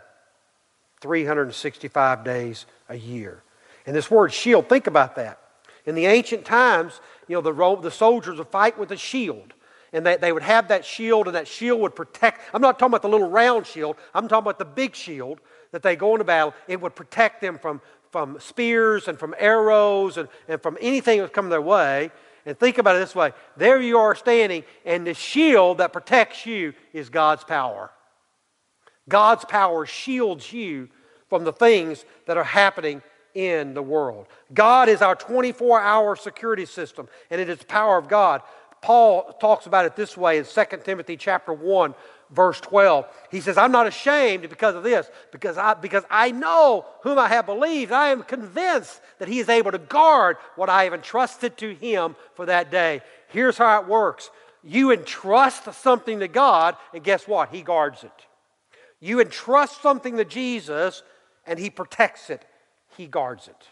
365 1.01 2.23
days 2.23 2.65
a 2.87 2.95
year. 2.95 3.43
And 3.85 3.95
this 3.95 4.09
word 4.09 4.33
shield, 4.33 4.69
think 4.69 4.87
about 4.87 5.15
that. 5.15 5.39
In 5.85 5.95
the 5.95 6.05
ancient 6.05 6.45
times, 6.45 7.01
you 7.27 7.35
know, 7.35 7.41
the, 7.41 7.81
the 7.81 7.91
soldiers 7.91 8.37
would 8.37 8.47
fight 8.47 8.77
with 8.77 8.91
a 8.91 8.97
shield. 8.97 9.53
And 9.91 10.05
they, 10.05 10.17
they 10.17 10.31
would 10.31 10.43
have 10.43 10.67
that 10.67 10.85
shield, 10.85 11.25
and 11.25 11.35
that 11.35 11.47
shield 11.47 11.81
would 11.81 11.95
protect. 11.95 12.41
I'm 12.53 12.61
not 12.61 12.77
talking 12.77 12.91
about 12.91 13.01
the 13.01 13.09
little 13.09 13.29
round 13.29 13.65
shield, 13.65 13.95
I'm 14.13 14.27
talking 14.27 14.43
about 14.43 14.59
the 14.59 14.65
big 14.65 14.95
shield 14.95 15.39
that 15.71 15.81
they 15.81 15.95
go 15.95 16.13
into 16.13 16.25
battle. 16.25 16.53
It 16.67 16.79
would 16.81 16.95
protect 16.95 17.41
them 17.41 17.57
from, 17.57 17.81
from 18.11 18.39
spears 18.39 19.07
and 19.07 19.17
from 19.17 19.33
arrows 19.39 20.17
and, 20.17 20.27
and 20.47 20.61
from 20.61 20.77
anything 20.81 21.17
that 21.17 21.23
was 21.23 21.31
coming 21.31 21.49
their 21.49 21.61
way. 21.61 22.11
And 22.45 22.57
think 22.57 22.77
about 22.77 22.95
it 22.95 22.99
this 22.99 23.15
way 23.15 23.33
there 23.57 23.81
you 23.81 23.97
are 23.97 24.15
standing, 24.15 24.63
and 24.85 25.05
the 25.05 25.13
shield 25.13 25.79
that 25.79 25.93
protects 25.93 26.45
you 26.45 26.73
is 26.93 27.09
God's 27.09 27.43
power. 27.43 27.91
God's 29.07 29.45
power 29.45 29.85
shields 29.85 30.53
you 30.53 30.89
from 31.29 31.43
the 31.43 31.53
things 31.53 32.05
that 32.25 32.37
are 32.37 32.43
happening 32.43 33.01
in 33.33 33.73
the 33.73 33.81
world. 33.81 34.27
God 34.53 34.89
is 34.89 35.01
our 35.01 35.15
24 35.15 35.81
hour 35.81 36.15
security 36.15 36.65
system, 36.65 37.07
and 37.29 37.39
it 37.39 37.49
is 37.49 37.59
the 37.59 37.65
power 37.65 37.97
of 37.97 38.07
God. 38.07 38.41
Paul 38.81 39.33
talks 39.41 39.65
about 39.65 39.85
it 39.85 39.95
this 39.95 40.15
way 40.15 40.37
in 40.37 40.45
2 40.45 40.63
Timothy 40.83 41.17
chapter 41.17 41.53
1, 41.53 41.93
verse 42.31 42.59
12. 42.61 43.05
He 43.31 43.41
says, 43.41 43.57
I'm 43.57 43.71
not 43.71 43.87
ashamed 43.87 44.49
because 44.49 44.75
of 44.75 44.83
this, 44.83 45.09
because 45.31 45.57
I, 45.57 45.73
because 45.73 46.03
I 46.09 46.31
know 46.31 46.85
whom 47.01 47.17
I 47.17 47.27
have 47.27 47.45
believed. 47.45 47.91
I 47.91 48.09
am 48.09 48.23
convinced 48.23 49.01
that 49.19 49.27
he 49.27 49.39
is 49.39 49.49
able 49.49 49.71
to 49.71 49.77
guard 49.77 50.37
what 50.55 50.69
I 50.69 50.83
have 50.83 50.93
entrusted 50.93 51.57
to 51.57 51.73
him 51.73 52.15
for 52.35 52.45
that 52.45 52.71
day. 52.71 53.01
Here's 53.29 53.57
how 53.57 53.81
it 53.81 53.87
works 53.87 54.29
you 54.63 54.91
entrust 54.91 55.73
something 55.73 56.19
to 56.19 56.27
God, 56.27 56.75
and 56.93 57.03
guess 57.03 57.27
what? 57.27 57.49
He 57.49 57.61
guards 57.61 58.03
it. 58.03 58.11
You 58.99 59.21
entrust 59.21 59.81
something 59.81 60.17
to 60.17 60.25
Jesus, 60.25 61.01
and 61.47 61.57
he 61.57 61.69
protects 61.69 62.29
it, 62.29 62.45
he 62.97 63.07
guards 63.07 63.47
it. 63.47 63.67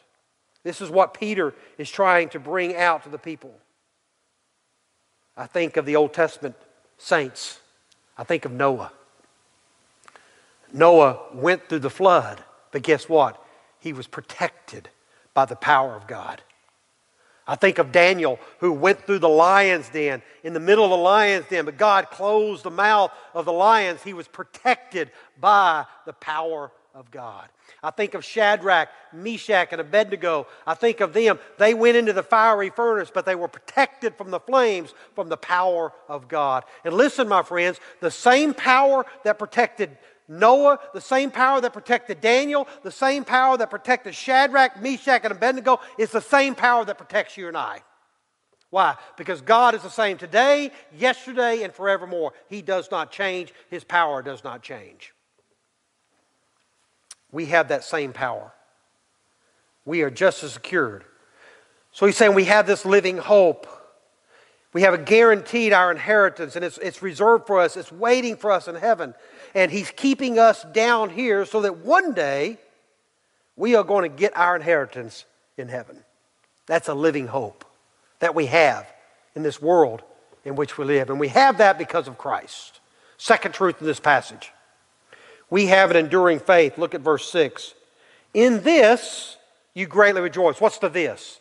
This 0.64 0.82
is 0.82 0.90
what 0.90 1.14
Peter 1.14 1.54
is 1.78 1.90
trying 1.90 2.30
to 2.30 2.40
bring 2.40 2.76
out 2.76 3.04
to 3.04 3.10
the 3.10 3.18
people. 3.18 3.54
I 5.36 5.46
think 5.46 5.78
of 5.78 5.86
the 5.86 5.96
Old 5.96 6.14
Testament 6.14 6.56
saints. 6.98 7.60
I 8.18 8.24
think 8.24 8.46
of 8.46 8.52
Noah. 8.52 8.92
Noah 10.74 11.20
went 11.34 11.70
through 11.70 11.80
the 11.80 11.90
flood, 11.90 12.44
but 12.72 12.84
guess 12.84 13.08
what? 13.08 13.42
He 13.80 13.94
was 13.94 14.08
protected 14.08 14.90
by 15.34 15.46
the 15.46 15.56
power 15.56 15.96
of 15.96 16.08
God. 16.08 16.42
I 17.48 17.56
think 17.56 17.78
of 17.78 17.94
Daniel 17.94 18.40
who 18.60 18.74
went 18.74 19.06
through 19.06 19.20
the 19.20 19.30
lion's 19.30 19.88
den, 19.90 20.22
in 20.44 20.54
the 20.54 20.60
middle 20.60 20.84
of 20.84 20.90
the 20.90 20.98
lion's 20.98 21.46
den, 21.48 21.64
but 21.64 21.78
God 21.78 22.10
closed 22.10 22.64
the 22.64 22.72
mouth 22.72 23.12
of 23.34 23.46
the 23.46 23.54
lions. 23.54 24.04
He 24.04 24.14
was 24.14 24.28
protected 24.28 25.12
by 25.40 25.86
the 26.06 26.14
power 26.14 26.72
of 26.98 27.12
God. 27.12 27.48
I 27.84 27.92
think 27.92 28.16
of 28.16 28.26
Shadrach, 28.26 28.90
Meshach, 29.14 29.68
and 29.72 29.80
Abednego. 29.80 30.48
I 30.66 30.74
think 30.74 31.00
of 31.00 31.14
them. 31.14 31.38
They 31.60 31.76
went 31.76 31.96
into 31.96 32.12
the 32.12 32.24
fiery 32.24 32.72
furnace, 32.72 33.12
but 33.14 33.24
they 33.24 33.36
were 33.36 33.48
protected 33.48 34.16
from 34.16 34.32
the 34.32 34.40
flames 34.40 34.96
from 35.14 35.30
the 35.30 35.38
power 35.38 35.94
of 36.10 36.28
God. 36.28 36.64
And 36.84 36.96
listen, 36.96 37.28
my 37.28 37.44
friends, 37.44 37.80
the 38.00 38.10
same 38.10 38.52
power 38.52 39.06
that 39.24 39.38
protected 39.38 39.96
Noah, 40.28 40.80
the 40.92 41.00
same 41.00 41.30
power 41.30 41.62
that 41.62 41.72
protected 41.72 42.20
Daniel, 42.20 42.68
the 42.82 42.92
same 42.92 43.24
power 43.24 43.58
that 43.58 43.70
protected 43.70 44.16
Shadrach, 44.16 44.82
Meshach, 44.82 45.22
and 45.24 45.32
Abednego 45.32 45.80
is 46.00 46.10
the 46.10 46.20
same 46.20 46.56
power 46.56 46.84
that 46.84 46.98
protects 46.98 47.38
you 47.38 47.48
and 47.48 47.56
I. 47.56 47.84
Why? 48.72 48.96
Because 49.18 49.42
God 49.42 49.76
is 49.76 49.84
the 49.84 49.90
same 49.90 50.18
today, 50.18 50.72
yesterday, 50.98 51.62
and 51.62 51.72
forevermore. 51.72 52.34
He 52.50 52.64
does 52.64 52.90
not 52.90 53.12
change, 53.12 53.54
His 53.70 53.84
power 53.84 54.24
does 54.24 54.44
not 54.44 54.64
change. 54.64 55.14
We 57.32 57.46
have 57.48 57.70
that 57.70 57.84
same 57.84 58.14
power. 58.14 58.52
We 59.86 60.02
are 60.02 60.10
just 60.10 60.44
as 60.44 60.54
secured. 60.54 61.04
So 61.92 62.06
he's 62.06 62.18
saying 62.18 62.34
we 62.34 62.46
have 62.46 62.68
this 62.68 62.86
living 62.86 63.18
hope. 63.18 63.68
We 64.74 64.82
have 64.82 64.94
a 64.94 64.98
guaranteed 64.98 65.74
our 65.74 65.90
inheritance, 65.90 66.56
and 66.56 66.64
it's, 66.64 66.78
it's 66.78 67.02
reserved 67.02 67.48
for 67.48 67.60
us. 67.60 67.78
It's 67.78 67.92
waiting 67.92 68.36
for 68.36 68.52
us 68.52 68.68
in 68.68 68.76
heaven. 68.76 69.16
And 69.56 69.72
he's 69.72 69.92
keeping 69.92 70.38
us 70.38 70.64
down 70.74 71.10
here 71.10 71.46
so 71.46 71.62
that 71.62 71.78
one 71.78 72.14
day 72.14 72.58
we 73.56 73.76
are 73.76 73.84
going 73.84 74.10
to 74.10 74.16
get 74.16 74.36
our 74.38 74.56
inheritance 74.56 75.26
in 75.58 75.68
heaven. 75.68 76.04
That's 76.68 76.90
a 76.90 76.94
living 76.94 77.28
hope 77.28 77.66
that 78.20 78.36
we 78.36 78.48
have 78.48 78.88
in 79.36 79.44
this 79.44 79.62
world 79.62 80.04
in 80.46 80.56
which 80.56 80.78
we 80.78 80.86
live. 80.86 81.10
And 81.10 81.20
we 81.20 81.30
have 81.30 81.58
that 81.58 81.78
because 81.78 82.08
of 82.08 82.18
Christ. 82.18 82.80
Second 83.18 83.54
truth 83.54 83.82
in 83.82 83.88
this 83.88 84.00
passage 84.00 84.52
we 85.50 85.68
have 85.68 85.92
an 85.92 85.98
enduring 85.98 86.40
faith. 86.40 86.78
Look 86.78 86.94
at 86.94 87.02
verse 87.02 87.30
6. 87.32 87.74
In 88.34 88.64
this 88.64 89.38
you 89.74 89.86
greatly 89.86 90.22
rejoice. 90.22 90.60
What's 90.60 90.80
the 90.80 90.90
this? 90.90 91.40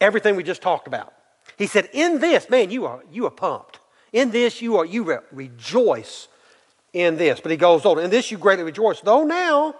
Everything 0.00 0.36
we 0.36 0.42
just 0.42 0.62
talked 0.62 0.86
about. 0.86 1.12
He 1.56 1.66
said, 1.66 1.88
In 1.92 2.20
this, 2.20 2.48
man, 2.48 2.70
you 2.70 2.86
are, 2.86 3.02
you 3.12 3.26
are 3.26 3.30
pumped. 3.30 3.78
In 4.12 4.30
this 4.30 4.62
you 4.62 4.76
are, 4.76 4.84
you 4.84 5.02
re- 5.02 5.18
rejoice 5.32 6.28
in 6.92 7.16
this. 7.16 7.40
But 7.40 7.50
he 7.50 7.56
goes 7.56 7.84
on, 7.84 7.98
In 7.98 8.10
this 8.10 8.30
you 8.30 8.38
greatly 8.38 8.64
rejoice. 8.64 9.00
Though 9.00 9.24
now, 9.24 9.74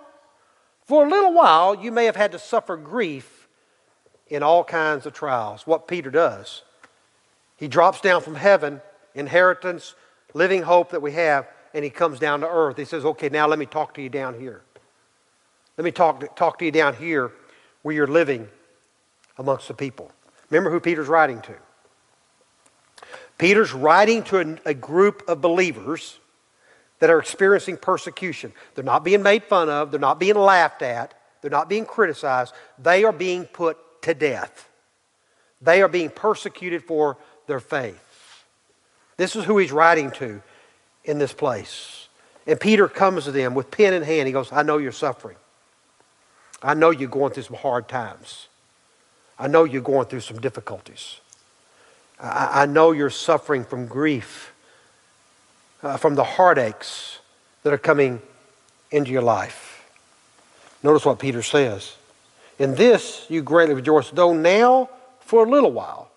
for 0.85 1.07
a 1.07 1.09
little 1.09 1.33
while, 1.33 1.75
you 1.75 1.91
may 1.91 2.05
have 2.05 2.17
had 2.17 2.33
to 2.33 2.39
suffer 2.39 2.77
grief 2.77 3.49
in 4.29 4.43
all 4.43 4.65
kinds 4.65 5.07
of 5.07 5.13
trials. 5.13 5.67
What 5.67 5.89
Peter 5.89 6.11
does. 6.11 6.63
He 7.57 7.69
drops 7.69 8.01
down 8.01 8.21
from 8.21 8.35
heaven, 8.35 8.81
inheritance, 9.15 9.95
living 10.35 10.63
hope 10.63 10.91
that 10.91 11.03
we 11.03 11.13
have 11.13 11.47
and 11.75 11.85
he 11.85 11.91
comes 11.91 12.19
down 12.19 12.41
to 12.41 12.49
earth. 12.49 12.79
He 12.79 12.85
says, 12.85 13.05
Okay, 13.05 13.29
now 13.29 13.47
let 13.47 13.59
me 13.59 13.67
talk 13.67 13.95
to 13.95 14.03
you 14.03 14.09
down 14.09 14.39
here. 14.39 14.63
Let 15.77 15.85
me 15.85 15.91
talk 15.91 16.21
to, 16.21 16.29
talk 16.29 16.59
to 16.61 16.65
you 16.65 16.71
down 16.71 16.95
here 16.95 17.33
where 17.83 17.95
you're 17.95 18.07
living 18.07 18.49
amongst 19.37 19.69
the 19.69 19.75
people. 19.75 20.11
Remember 20.49 20.71
who 20.71 20.79
Peter's 20.81 21.09
writing 21.09 21.41
to. 21.43 21.55
Peter's 23.37 23.73
writing 23.73 24.23
to 24.23 24.39
a, 24.39 24.71
a 24.71 24.75
group 24.75 25.25
of 25.27 25.41
believers 25.41 26.19
that 27.01 27.11
are 27.11 27.19
experiencing 27.19 27.77
persecution. 27.77 28.53
They're 28.75 28.85
not 28.85 29.03
being 29.03 29.23
made 29.23 29.43
fun 29.45 29.69
of, 29.69 29.91
they're 29.91 29.99
not 29.99 30.21
being 30.21 30.37
laughed 30.37 30.83
at, 30.83 31.13
they're 31.41 31.51
not 31.51 31.69
being 31.69 31.85
criticized. 31.85 32.55
They 32.79 33.05
are 33.05 33.13
being 33.13 33.45
put 33.45 33.77
to 34.03 34.15
death. 34.15 34.71
They 35.61 35.83
are 35.83 35.89
being 35.89 36.09
persecuted 36.09 36.85
for 36.85 37.19
their 37.47 37.61
faith. 37.61 38.01
This 39.17 39.37
is 39.37 39.45
who 39.45 39.59
he's 39.59 39.73
writing 39.73 40.11
to 40.13 40.43
in 41.05 41.19
this 41.19 41.33
place. 41.33 42.09
And 42.47 42.59
Peter 42.61 42.89
comes 42.89 43.25
to 43.25 43.33
them 43.33 43.55
with 43.55 43.71
pen 43.71 43.93
in 43.95 44.03
hand. 44.03 44.27
He 44.27 44.33
goes, 44.33 44.53
I 44.53 44.63
know 44.63 44.79
you're 44.79 44.93
suffering. 44.93 45.37
I 46.63 46.75
know 46.75 46.91
you're 46.91 47.09
going 47.09 47.33
through 47.33 47.43
some 47.45 47.57
hard 47.57 47.89
times. 47.89 48.49
I 49.39 49.49
know 49.49 49.65
you're 49.65 49.83
going 49.83 50.07
through 50.07 50.21
some 50.21 50.41
difficulties. 50.41 51.21
I, 52.21 52.63
I 52.63 52.67
know 52.67 52.93
you're 52.93 53.11
suffering 53.11 53.65
from 53.65 53.87
grief, 53.87 54.53
uh, 55.83 55.97
from 55.97 56.15
the 56.15 56.25
heartaches 56.25 57.19
that 57.63 57.73
are 57.73 57.79
coming 57.79 58.23
into 58.91 59.11
your 59.11 59.23
life. 59.23 59.91
Notice 60.83 61.05
what 61.05 61.19
Peter 61.19 61.43
says. 61.43 61.97
In 62.59 62.75
this 62.75 63.27
you 63.29 63.43
greatly 63.43 63.75
rejoice, 63.75 64.11
though 64.11 64.33
now 64.33 64.89
for 65.21 65.45
a 65.45 65.51
little 65.51 65.73
while 65.73 66.11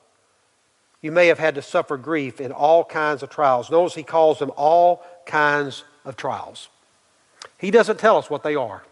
you 1.08 1.12
may 1.14 1.28
have 1.28 1.40
had 1.40 1.56
to 1.56 1.62
suffer 1.62 1.96
grief 1.96 2.42
in 2.42 2.52
all 2.52 2.84
kinds 2.84 3.24
of 3.24 3.30
trials. 3.30 3.72
Notice 3.72 3.96
he 3.96 4.04
calls 4.04 4.40
them 4.40 4.52
all 4.58 5.06
kinds 5.26 5.86
of 6.04 6.18
trials. 6.18 6.68
He 7.58 7.72
doesn't 7.72 7.98
tell 7.98 8.18
us 8.18 8.30
what 8.30 8.44
they 8.44 8.56
are. 8.56 8.84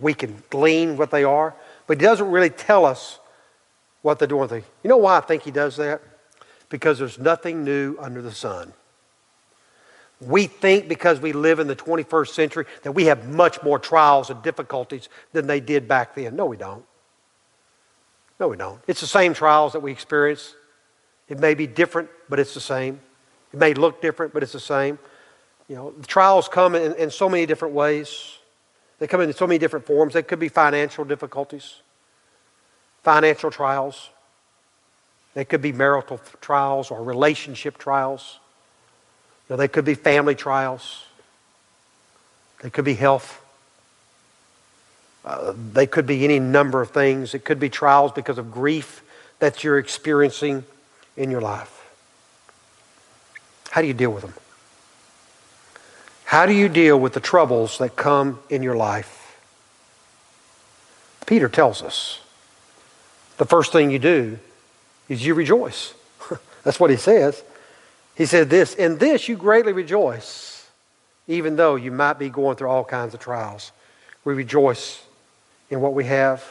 We 0.00 0.14
can 0.14 0.44
glean 0.48 0.96
what 0.96 1.10
they 1.10 1.24
are, 1.24 1.56
but 1.88 2.00
he 2.00 2.06
doesn't 2.06 2.30
really 2.30 2.50
tell 2.50 2.84
us 2.84 3.18
what 4.02 4.20
they're 4.20 4.28
doing. 4.28 4.48
You 4.84 4.88
know 4.88 4.96
why 4.98 5.16
I 5.16 5.22
think 5.22 5.42
he 5.42 5.50
does 5.50 5.76
that? 5.78 6.02
Because 6.68 7.00
there's 7.00 7.18
nothing 7.18 7.64
new 7.64 7.96
under 7.98 8.22
the 8.22 8.30
sun. 8.30 8.72
We 10.20 10.46
think 10.46 10.86
because 10.86 11.18
we 11.18 11.32
live 11.32 11.58
in 11.58 11.66
the 11.66 11.74
21st 11.74 12.28
century 12.28 12.66
that 12.84 12.92
we 12.92 13.06
have 13.06 13.28
much 13.28 13.60
more 13.64 13.80
trials 13.80 14.30
and 14.30 14.40
difficulties 14.40 15.08
than 15.32 15.48
they 15.48 15.58
did 15.58 15.88
back 15.88 16.14
then. 16.14 16.36
No, 16.36 16.46
we 16.46 16.56
don't. 16.56 16.84
No, 18.38 18.46
we 18.46 18.56
don't. 18.56 18.80
It's 18.86 19.00
the 19.00 19.08
same 19.08 19.34
trials 19.34 19.72
that 19.72 19.80
we 19.80 19.90
experience 19.90 20.54
It 21.28 21.38
may 21.40 21.54
be 21.54 21.66
different, 21.66 22.08
but 22.28 22.38
it's 22.38 22.54
the 22.54 22.60
same. 22.60 23.00
It 23.52 23.58
may 23.58 23.74
look 23.74 24.00
different, 24.00 24.32
but 24.32 24.42
it's 24.42 24.52
the 24.52 24.60
same. 24.60 24.98
You 25.68 25.76
know, 25.76 25.90
the 25.90 26.06
trials 26.06 26.48
come 26.48 26.74
in, 26.74 26.94
in 26.94 27.10
so 27.10 27.28
many 27.28 27.46
different 27.46 27.74
ways. 27.74 28.38
They 28.98 29.06
come 29.06 29.20
in 29.20 29.32
so 29.32 29.46
many 29.46 29.58
different 29.58 29.86
forms. 29.86 30.14
They 30.14 30.22
could 30.22 30.38
be 30.38 30.48
financial 30.48 31.04
difficulties, 31.04 31.74
financial 33.02 33.50
trials. 33.50 34.10
They 35.34 35.44
could 35.44 35.60
be 35.60 35.72
marital 35.72 36.20
trials 36.40 36.90
or 36.90 37.02
relationship 37.02 37.76
trials. 37.76 38.38
You 39.48 39.54
know, 39.54 39.56
they 39.58 39.68
could 39.68 39.84
be 39.84 39.94
family 39.94 40.34
trials. 40.34 41.04
They 42.62 42.70
could 42.70 42.84
be 42.84 42.94
health. 42.94 43.42
Uh, 45.24 45.52
they 45.72 45.86
could 45.86 46.06
be 46.06 46.24
any 46.24 46.38
number 46.38 46.80
of 46.80 46.90
things. 46.90 47.34
It 47.34 47.44
could 47.44 47.60
be 47.60 47.68
trials 47.68 48.12
because 48.12 48.38
of 48.38 48.50
grief 48.50 49.02
that 49.40 49.62
you're 49.62 49.78
experiencing 49.78 50.64
in 51.16 51.30
your 51.30 51.40
life. 51.40 51.72
How 53.70 53.80
do 53.82 53.86
you 53.86 53.94
deal 53.94 54.10
with 54.10 54.22
them? 54.22 54.34
How 56.24 56.46
do 56.46 56.52
you 56.52 56.68
deal 56.68 56.98
with 56.98 57.12
the 57.12 57.20
troubles 57.20 57.78
that 57.78 57.96
come 57.96 58.40
in 58.50 58.62
your 58.62 58.76
life? 58.76 59.38
Peter 61.26 61.48
tells 61.48 61.82
us 61.82 62.20
the 63.36 63.44
first 63.44 63.72
thing 63.72 63.90
you 63.90 63.98
do 63.98 64.38
is 65.08 65.24
you 65.24 65.34
rejoice. 65.34 65.94
That's 66.64 66.80
what 66.80 66.90
he 66.90 66.96
says. 66.96 67.42
He 68.14 68.26
said 68.26 68.48
this, 68.48 68.74
in 68.74 68.98
this 68.98 69.28
you 69.28 69.36
greatly 69.36 69.72
rejoice, 69.72 70.66
even 71.28 71.56
though 71.56 71.76
you 71.76 71.92
might 71.92 72.18
be 72.18 72.30
going 72.30 72.56
through 72.56 72.70
all 72.70 72.84
kinds 72.84 73.12
of 73.12 73.20
trials. 73.20 73.72
We 74.24 74.34
rejoice 74.34 75.02
in 75.70 75.80
what 75.80 75.94
we 75.94 76.04
have. 76.04 76.44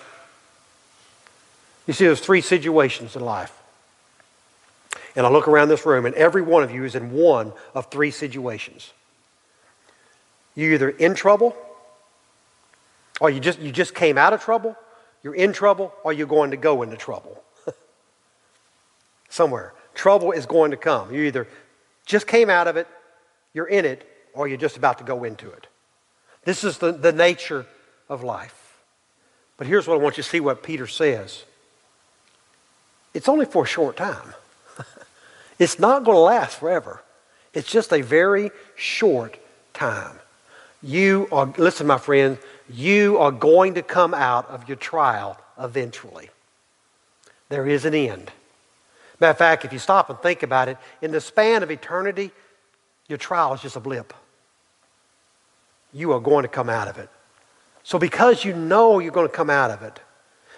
You 1.88 1.94
see, 1.94 2.06
there's 2.06 2.20
three 2.20 2.42
situations 2.42 3.16
in 3.16 3.24
life. 3.24 3.52
And 5.16 5.26
I 5.26 5.30
look 5.30 5.48
around 5.48 5.70
this 5.70 5.86
room, 5.86 6.06
and 6.06 6.16
every 6.16 6.42
one 6.42 6.64
of 6.64 6.72
you 6.72 6.84
is 6.84 6.96
in 6.96 7.12
one 7.12 7.54
of 7.74 7.92
three 7.92 8.12
situations. 8.12 8.92
You're 10.56 10.74
either 10.74 10.90
in 10.90 11.16
trouble, 11.16 11.56
or 13.20 13.30
you 13.30 13.40
just, 13.40 13.60
you 13.60 13.72
just 13.72 13.94
came 13.94 14.18
out 14.18 14.34
of 14.34 14.42
trouble, 14.42 14.76
you're 15.24 15.36
in 15.36 15.54
trouble, 15.54 15.94
or 16.04 16.14
you're 16.14 16.28
going 16.28 16.52
to 16.52 16.58
go 16.58 16.84
into 16.84 16.98
trouble. 16.98 17.42
Somewhere. 19.30 19.74
Trouble 19.94 20.32
is 20.32 20.46
going 20.46 20.72
to 20.72 20.78
come. 20.78 21.14
You 21.14 21.24
either 21.24 21.48
just 22.06 22.28
came 22.28 22.50
out 22.50 22.68
of 22.68 22.78
it, 22.78 22.88
you're 23.54 23.68
in 23.68 23.86
it, 23.86 24.08
or 24.34 24.48
you're 24.48 24.58
just 24.58 24.78
about 24.78 24.98
to 25.00 25.04
go 25.04 25.24
into 25.24 25.50
it. 25.50 25.68
This 26.44 26.64
is 26.64 26.78
the, 26.78 26.92
the 26.92 27.12
nature 27.12 27.66
of 28.10 28.24
life. 28.24 28.84
But 29.58 29.68
here's 29.68 29.88
what 29.88 29.96
I 29.96 29.98
want 29.98 30.18
you 30.18 30.24
to 30.24 30.30
see 30.30 30.40
what 30.40 30.64
Peter 30.64 30.88
says 30.88 31.44
it's 33.14 33.30
only 33.30 33.46
for 33.46 33.64
a 33.64 33.68
short 33.68 33.96
time, 33.96 34.34
it's 35.60 35.80
not 35.80 36.04
going 36.04 36.16
to 36.16 36.22
last 36.22 36.58
forever. 36.60 37.02
It's 37.54 37.72
just 37.72 37.94
a 37.94 38.02
very 38.02 38.52
short 38.76 39.38
time. 39.74 40.20
You 40.84 41.28
are, 41.32 41.52
listen, 41.58 41.88
my 41.88 41.98
friend, 41.98 42.38
you 42.70 43.18
are 43.18 43.32
going 43.32 43.76
to 43.76 43.82
come 43.82 44.14
out 44.14 44.50
of 44.50 44.68
your 44.68 44.78
trial 44.78 45.38
eventually. 45.60 46.30
There 47.50 47.68
is 47.68 47.86
an 47.86 47.94
end. 47.94 48.32
Matter 49.20 49.32
of 49.32 49.38
fact, 49.38 49.66
if 49.66 49.72
you 49.72 49.80
stop 49.80 50.10
and 50.10 50.20
think 50.20 50.44
about 50.44 50.68
it, 50.68 50.78
in 51.02 51.12
the 51.12 51.22
span 51.22 51.64
of 51.64 51.72
eternity, 51.72 52.32
your 53.08 53.18
trial 53.18 53.54
is 53.54 53.62
just 53.62 53.76
a 53.76 53.80
blip. 53.80 54.14
You 55.94 56.12
are 56.12 56.20
going 56.20 56.44
to 56.44 56.50
come 56.50 56.70
out 56.70 56.88
of 56.88 56.98
it. 56.98 57.10
So, 57.84 58.00
because 58.00 58.44
you 58.44 58.54
know 58.54 59.00
you're 59.00 59.12
going 59.12 59.28
to 59.28 59.34
come 59.34 59.50
out 59.50 59.72
of 59.72 59.84
it, 59.84 60.00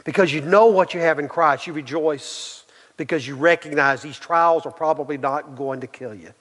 because 0.06 0.34
you 0.34 0.42
know 0.42 0.68
what 0.68 0.94
you 0.94 1.02
have 1.02 1.20
in 1.20 1.28
Christ, 1.28 1.68
you 1.68 1.74
rejoice 1.74 2.57
because 2.98 3.28
you 3.28 3.36
recognize 3.36 4.02
these 4.02 4.20
trials 4.20 4.66
are 4.66 4.72
probably 4.72 5.18
not 5.18 5.56
going 5.56 5.82
to 5.82 5.88
kill 5.88 6.14
you. 6.14 6.34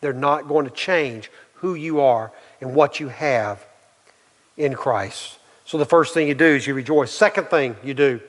They're 0.00 0.12
not 0.12 0.48
going 0.48 0.66
to 0.66 0.72
change 0.72 1.30
who 1.54 1.74
you 1.74 2.00
are 2.00 2.32
and 2.60 2.74
what 2.74 2.98
you 2.98 3.08
have 3.08 3.64
in 4.56 4.74
Christ. 4.74 5.38
So 5.64 5.78
the 5.78 5.86
first 5.86 6.12
thing 6.12 6.28
you 6.28 6.34
do 6.34 6.44
is 6.44 6.66
you 6.66 6.74
rejoice. 6.74 7.12
Second 7.12 7.46
thing 7.46 7.76
you 7.84 7.94
do, 7.94 8.20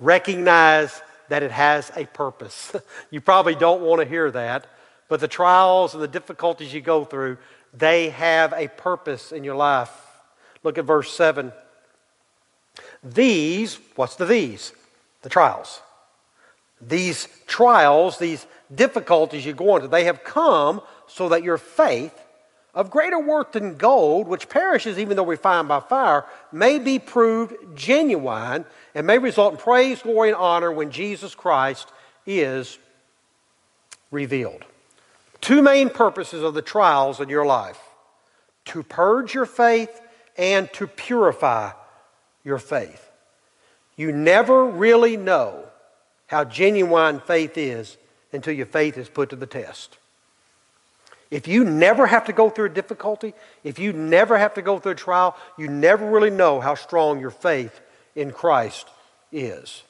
recognize 0.00 1.02
that 1.28 1.42
it 1.42 1.50
has 1.50 1.92
a 1.94 2.06
purpose. 2.06 2.72
you 3.10 3.20
probably 3.20 3.54
don't 3.54 3.82
want 3.82 4.00
to 4.00 4.08
hear 4.08 4.30
that, 4.30 4.66
but 5.08 5.20
the 5.20 5.28
trials 5.28 5.92
and 5.92 6.02
the 6.02 6.08
difficulties 6.08 6.72
you 6.72 6.80
go 6.80 7.04
through, 7.04 7.36
they 7.74 8.08
have 8.08 8.54
a 8.54 8.68
purpose 8.68 9.30
in 9.30 9.44
your 9.44 9.56
life. 9.56 9.92
Look 10.62 10.78
at 10.78 10.86
verse 10.86 11.12
7. 11.12 11.52
These, 13.04 13.78
what's 13.94 14.16
the 14.16 14.24
these? 14.24 14.72
The 15.22 15.28
trials. 15.28 15.82
These 16.80 17.28
trials, 17.46 18.18
these 18.18 18.46
difficulties 18.74 19.44
you 19.44 19.52
go 19.52 19.76
into, 19.76 19.88
they 19.88 20.04
have 20.04 20.22
come 20.22 20.80
so 21.06 21.30
that 21.30 21.42
your 21.42 21.58
faith, 21.58 22.14
of 22.74 22.90
greater 22.90 23.18
worth 23.18 23.52
than 23.52 23.76
gold, 23.76 24.28
which 24.28 24.48
perishes 24.48 24.98
even 24.98 25.16
though 25.16 25.24
refined 25.24 25.66
by 25.66 25.80
fire, 25.80 26.24
may 26.52 26.78
be 26.78 26.98
proved 26.98 27.54
genuine 27.74 28.64
and 28.94 29.06
may 29.06 29.18
result 29.18 29.54
in 29.54 29.58
praise, 29.58 30.02
glory, 30.02 30.28
and 30.28 30.36
honor 30.36 30.70
when 30.70 30.90
Jesus 30.90 31.34
Christ 31.34 31.90
is 32.26 32.78
revealed. 34.10 34.64
Two 35.40 35.62
main 35.62 35.88
purposes 35.88 36.42
of 36.42 36.54
the 36.54 36.62
trials 36.62 37.20
in 37.20 37.28
your 37.28 37.46
life 37.46 37.80
to 38.66 38.82
purge 38.82 39.34
your 39.34 39.46
faith 39.46 40.00
and 40.36 40.72
to 40.74 40.86
purify 40.86 41.72
your 42.44 42.58
faith. 42.58 43.10
You 43.96 44.12
never 44.12 44.64
really 44.64 45.16
know 45.16 45.64
how 46.28 46.44
genuine 46.44 47.20
faith 47.20 47.58
is 47.58 47.96
until 48.32 48.54
your 48.54 48.66
faith 48.66 48.96
is 48.96 49.08
put 49.08 49.30
to 49.30 49.36
the 49.36 49.46
test. 49.46 49.98
If 51.30 51.46
you 51.46 51.64
never 51.64 52.06
have 52.06 52.24
to 52.26 52.32
go 52.32 52.48
through 52.48 52.66
a 52.66 52.70
difficulty, 52.70 53.34
if 53.64 53.78
you 53.78 53.92
never 53.92 54.38
have 54.38 54.54
to 54.54 54.62
go 54.62 54.78
through 54.78 54.92
a 54.92 54.96
trial, 54.96 55.36
you 55.58 55.68
never 55.68 56.08
really 56.08 56.30
know 56.30 56.60
how 56.60 56.74
strong 56.74 57.20
your 57.20 57.30
faith 57.30 57.80
in 58.14 58.30
Christ 58.30 58.88
is. 59.30 59.82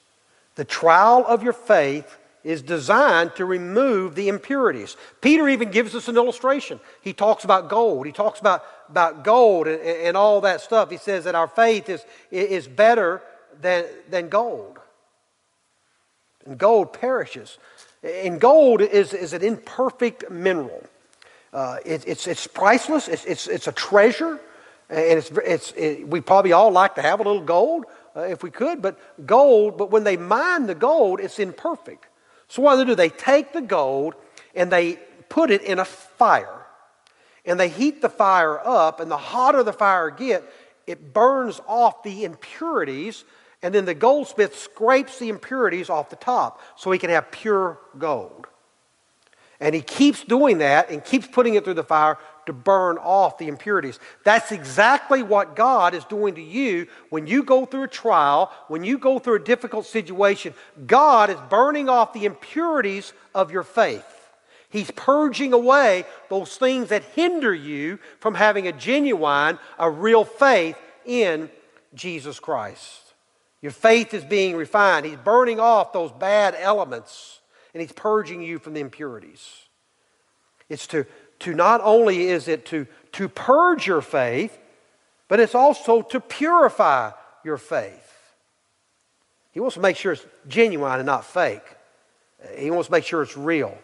The 0.56 0.64
trial 0.64 1.24
of 1.26 1.44
your 1.44 1.52
faith 1.52 2.16
is 2.42 2.62
designed 2.62 3.36
to 3.36 3.44
remove 3.44 4.14
the 4.14 4.28
impurities. 4.28 4.96
Peter 5.20 5.48
even 5.48 5.70
gives 5.70 5.94
us 5.94 6.08
an 6.08 6.16
illustration. 6.16 6.80
He 7.02 7.12
talks 7.12 7.44
about 7.44 7.68
gold. 7.68 8.06
He 8.06 8.12
talks 8.12 8.40
about, 8.40 8.64
about 8.88 9.22
gold 9.22 9.68
and, 9.68 9.80
and 9.80 10.16
all 10.16 10.40
that 10.40 10.60
stuff. 10.60 10.90
He 10.90 10.96
says 10.96 11.24
that 11.24 11.34
our 11.34 11.48
faith 11.48 11.88
is, 11.88 12.04
is 12.30 12.66
better 12.66 13.22
than, 13.60 13.84
than 14.08 14.28
gold. 14.28 14.78
And 16.48 16.58
gold 16.58 16.94
perishes. 16.94 17.58
And 18.02 18.40
gold 18.40 18.80
is, 18.80 19.12
is 19.12 19.34
an 19.34 19.42
imperfect 19.42 20.30
mineral. 20.30 20.82
Uh, 21.52 21.76
it, 21.84 22.04
it's, 22.06 22.26
it's 22.26 22.46
priceless. 22.46 23.06
It's, 23.06 23.24
it's, 23.26 23.46
it's 23.46 23.66
a 23.66 23.72
treasure. 23.72 24.40
And 24.88 25.18
it's, 25.18 25.30
it's, 25.44 25.72
it, 25.76 26.08
we 26.08 26.22
probably 26.22 26.52
all 26.52 26.70
like 26.70 26.94
to 26.94 27.02
have 27.02 27.20
a 27.20 27.22
little 27.22 27.42
gold 27.42 27.84
uh, 28.16 28.22
if 28.22 28.42
we 28.42 28.50
could, 28.50 28.80
but 28.80 28.98
gold, 29.26 29.76
but 29.76 29.90
when 29.90 30.04
they 30.04 30.16
mine 30.16 30.66
the 30.66 30.74
gold, 30.74 31.20
it's 31.20 31.38
imperfect. 31.38 32.06
So 32.48 32.62
what 32.62 32.76
do 32.76 32.78
they 32.78 32.86
do? 32.86 32.94
They 32.94 33.08
take 33.10 33.52
the 33.52 33.60
gold 33.60 34.14
and 34.54 34.72
they 34.72 34.98
put 35.28 35.50
it 35.50 35.62
in 35.62 35.78
a 35.78 35.84
fire. 35.84 36.64
And 37.44 37.60
they 37.60 37.68
heat 37.68 38.02
the 38.02 38.08
fire 38.08 38.58
up, 38.66 39.00
and 39.00 39.10
the 39.10 39.16
hotter 39.16 39.62
the 39.62 39.72
fire 39.72 40.10
get, 40.10 40.44
it 40.86 41.14
burns 41.14 41.60
off 41.66 42.02
the 42.02 42.24
impurities, 42.24 43.24
and 43.62 43.74
then 43.74 43.84
the 43.84 43.94
goldsmith 43.94 44.56
scrapes 44.56 45.18
the 45.18 45.28
impurities 45.28 45.90
off 45.90 46.10
the 46.10 46.16
top 46.16 46.60
so 46.76 46.90
he 46.90 46.98
can 46.98 47.10
have 47.10 47.30
pure 47.30 47.78
gold. 47.98 48.46
And 49.60 49.74
he 49.74 49.82
keeps 49.82 50.22
doing 50.22 50.58
that 50.58 50.90
and 50.90 51.04
keeps 51.04 51.26
putting 51.26 51.54
it 51.54 51.64
through 51.64 51.74
the 51.74 51.82
fire 51.82 52.16
to 52.46 52.52
burn 52.52 52.96
off 52.98 53.38
the 53.38 53.48
impurities. 53.48 53.98
That's 54.24 54.52
exactly 54.52 55.24
what 55.24 55.56
God 55.56 55.94
is 55.94 56.04
doing 56.04 56.36
to 56.36 56.42
you 56.42 56.86
when 57.10 57.26
you 57.26 57.42
go 57.42 57.66
through 57.66 57.82
a 57.82 57.88
trial, 57.88 58.52
when 58.68 58.84
you 58.84 58.98
go 58.98 59.18
through 59.18 59.34
a 59.34 59.40
difficult 59.40 59.86
situation. 59.86 60.54
God 60.86 61.28
is 61.28 61.38
burning 61.50 61.88
off 61.88 62.12
the 62.12 62.24
impurities 62.24 63.12
of 63.34 63.50
your 63.50 63.64
faith. 63.64 64.04
He's 64.70 64.90
purging 64.92 65.52
away 65.52 66.04
those 66.28 66.56
things 66.56 66.90
that 66.90 67.02
hinder 67.02 67.54
you 67.54 67.98
from 68.20 68.34
having 68.34 68.68
a 68.68 68.72
genuine, 68.72 69.58
a 69.78 69.90
real 69.90 70.24
faith 70.24 70.76
in 71.04 71.50
Jesus 71.94 72.38
Christ. 72.38 73.07
Your 73.60 73.72
faith 73.72 74.14
is 74.14 74.24
being 74.24 74.56
refined. 74.56 75.06
He's 75.06 75.16
burning 75.16 75.58
off 75.58 75.92
those 75.92 76.12
bad 76.12 76.56
elements 76.58 77.40
and 77.74 77.80
He's 77.80 77.92
purging 77.92 78.42
you 78.42 78.58
from 78.58 78.74
the 78.74 78.80
impurities. 78.80 79.46
It's 80.68 80.86
to, 80.88 81.06
to 81.40 81.54
not 81.54 81.80
only 81.82 82.28
is 82.28 82.48
it 82.48 82.66
to, 82.66 82.86
to 83.12 83.28
purge 83.28 83.86
your 83.86 84.00
faith, 84.00 84.56
but 85.28 85.40
it's 85.40 85.54
also 85.54 86.02
to 86.02 86.20
purify 86.20 87.10
your 87.44 87.58
faith. 87.58 88.04
He 89.52 89.60
wants 89.60 89.74
to 89.74 89.80
make 89.80 89.96
sure 89.96 90.12
it's 90.12 90.26
genuine 90.46 91.00
and 91.00 91.06
not 91.06 91.24
fake. 91.24 91.62
He 92.56 92.70
wants 92.70 92.88
to 92.88 92.92
make 92.92 93.04
sure 93.04 93.22
it's 93.22 93.36
real. 93.36 93.76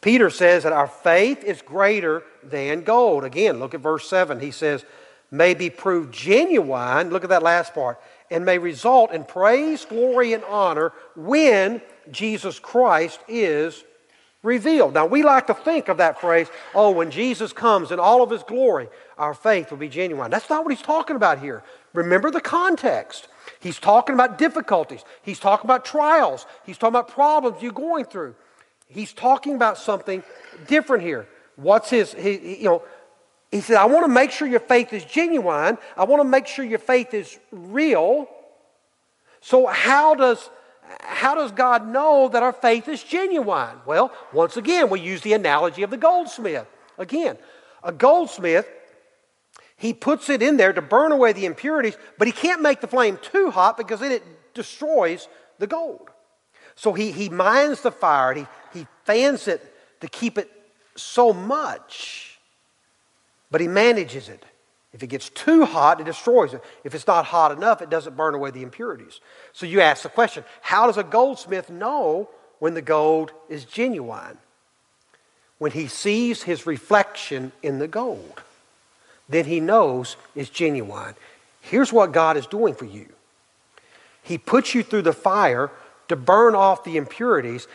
Peter 0.00 0.30
says 0.30 0.64
that 0.64 0.72
our 0.72 0.88
faith 0.88 1.44
is 1.44 1.62
greater 1.62 2.24
than 2.42 2.82
gold. 2.82 3.24
Again, 3.24 3.60
look 3.60 3.72
at 3.72 3.80
verse 3.80 4.08
7. 4.08 4.40
He 4.40 4.50
says, 4.50 4.84
may 5.30 5.54
be 5.54 5.70
proved 5.70 6.12
genuine, 6.12 7.10
look 7.10 7.24
at 7.24 7.30
that 7.30 7.42
last 7.42 7.72
part, 7.72 7.98
and 8.32 8.44
may 8.44 8.58
result 8.58 9.12
in 9.12 9.24
praise, 9.24 9.84
glory, 9.84 10.32
and 10.32 10.44
honor 10.44 10.92
when 11.14 11.80
Jesus 12.10 12.58
Christ 12.58 13.20
is 13.28 13.84
revealed. 14.42 14.94
Now, 14.94 15.06
we 15.06 15.22
like 15.22 15.46
to 15.46 15.54
think 15.54 15.88
of 15.88 15.98
that 15.98 16.20
phrase, 16.20 16.48
oh, 16.74 16.90
when 16.90 17.10
Jesus 17.10 17.52
comes 17.52 17.92
in 17.92 18.00
all 18.00 18.22
of 18.22 18.30
his 18.30 18.42
glory, 18.42 18.88
our 19.16 19.34
faith 19.34 19.70
will 19.70 19.78
be 19.78 19.88
genuine. 19.88 20.30
That's 20.30 20.50
not 20.50 20.64
what 20.64 20.72
he's 20.74 20.82
talking 20.82 21.16
about 21.16 21.38
here. 21.38 21.62
Remember 21.92 22.30
the 22.30 22.40
context. 22.40 23.28
He's 23.60 23.78
talking 23.78 24.14
about 24.14 24.38
difficulties, 24.38 25.04
he's 25.22 25.38
talking 25.38 25.66
about 25.66 25.84
trials, 25.84 26.46
he's 26.64 26.78
talking 26.78 26.94
about 26.94 27.08
problems 27.08 27.62
you're 27.62 27.72
going 27.72 28.04
through. 28.04 28.34
He's 28.88 29.12
talking 29.12 29.54
about 29.54 29.78
something 29.78 30.22
different 30.66 31.02
here. 31.02 31.26
What's 31.56 31.88
his, 31.88 32.12
he, 32.12 32.58
you 32.58 32.64
know, 32.64 32.82
he 33.52 33.60
said, 33.60 33.76
I 33.76 33.84
want 33.84 34.04
to 34.04 34.12
make 34.12 34.32
sure 34.32 34.48
your 34.48 34.60
faith 34.60 34.92
is 34.92 35.04
genuine. 35.04 35.78
I 35.96 36.04
want 36.04 36.20
to 36.20 36.28
make 36.28 36.46
sure 36.46 36.64
your 36.64 36.78
faith 36.78 37.14
is 37.14 37.38
real. 37.52 38.26
So, 39.42 39.66
how 39.66 40.14
does, 40.14 40.50
how 41.00 41.34
does 41.34 41.52
God 41.52 41.86
know 41.86 42.28
that 42.28 42.42
our 42.42 42.52
faith 42.52 42.88
is 42.88 43.02
genuine? 43.02 43.76
Well, 43.84 44.10
once 44.32 44.56
again, 44.56 44.88
we 44.88 45.00
use 45.00 45.20
the 45.20 45.34
analogy 45.34 45.82
of 45.82 45.90
the 45.90 45.98
goldsmith. 45.98 46.66
Again, 46.96 47.36
a 47.84 47.92
goldsmith, 47.92 48.66
he 49.76 49.92
puts 49.92 50.30
it 50.30 50.42
in 50.42 50.56
there 50.56 50.72
to 50.72 50.80
burn 50.80 51.12
away 51.12 51.32
the 51.32 51.44
impurities, 51.44 51.96
but 52.18 52.26
he 52.26 52.32
can't 52.32 52.62
make 52.62 52.80
the 52.80 52.86
flame 52.86 53.18
too 53.20 53.50
hot 53.50 53.76
because 53.76 54.00
then 54.00 54.12
it 54.12 54.22
destroys 54.54 55.28
the 55.58 55.66
gold. 55.66 56.08
So 56.74 56.94
he, 56.94 57.12
he 57.12 57.28
mines 57.28 57.82
the 57.82 57.90
fire 57.90 58.32
he, 58.32 58.46
he 58.72 58.86
fans 59.04 59.46
it 59.46 59.60
to 60.00 60.08
keep 60.08 60.38
it 60.38 60.50
so 60.96 61.32
much, 61.32 62.31
but 63.52 63.60
he 63.60 63.68
manages 63.68 64.28
it. 64.28 64.44
If 64.92 65.02
it 65.02 65.06
gets 65.06 65.28
too 65.28 65.64
hot, 65.64 66.00
it 66.00 66.04
destroys 66.04 66.52
it. 66.54 66.62
If 66.84 66.94
it's 66.94 67.06
not 67.06 67.26
hot 67.26 67.52
enough, 67.52 67.80
it 67.80 67.90
doesn't 67.90 68.16
burn 68.16 68.34
away 68.34 68.50
the 68.50 68.62
impurities. 68.62 69.20
So 69.52 69.64
you 69.64 69.80
ask 69.80 70.02
the 70.02 70.08
question 70.08 70.44
how 70.60 70.86
does 70.86 70.96
a 70.96 71.04
goldsmith 71.04 71.70
know 71.70 72.28
when 72.58 72.74
the 72.74 72.82
gold 72.82 73.30
is 73.48 73.64
genuine? 73.64 74.38
When 75.58 75.70
he 75.70 75.86
sees 75.86 76.42
his 76.42 76.66
reflection 76.66 77.52
in 77.62 77.78
the 77.78 77.86
gold, 77.86 78.42
then 79.28 79.44
he 79.44 79.60
knows 79.60 80.16
it's 80.34 80.50
genuine. 80.50 81.14
Here's 81.60 81.92
what 81.92 82.12
God 82.12 82.36
is 82.36 82.46
doing 82.46 82.74
for 82.74 82.86
you 82.86 83.08
He 84.22 84.38
puts 84.38 84.74
you 84.74 84.82
through 84.82 85.02
the 85.02 85.12
fire 85.12 85.70
to 86.08 86.16
burn 86.16 86.54
off 86.54 86.84
the 86.84 86.96
impurities, 86.96 87.68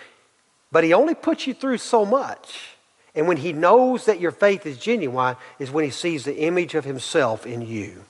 but 0.72 0.84
He 0.84 0.94
only 0.94 1.16
puts 1.16 1.48
you 1.48 1.54
through 1.54 1.78
so 1.78 2.06
much. 2.06 2.77
And 3.18 3.28
when 3.28 3.38
he 3.38 3.52
knows 3.52 4.06
that 4.06 4.20
your 4.20 4.32
faith 4.32 4.68
is 4.68 4.78
genuine, 4.78 5.38
is 5.58 5.72
when 5.72 5.84
he 5.84 5.90
sees 5.90 6.24
the 6.24 6.38
image 6.38 6.76
of 6.76 6.86
himself 6.86 7.48
in 7.48 7.64
you. 7.64 8.06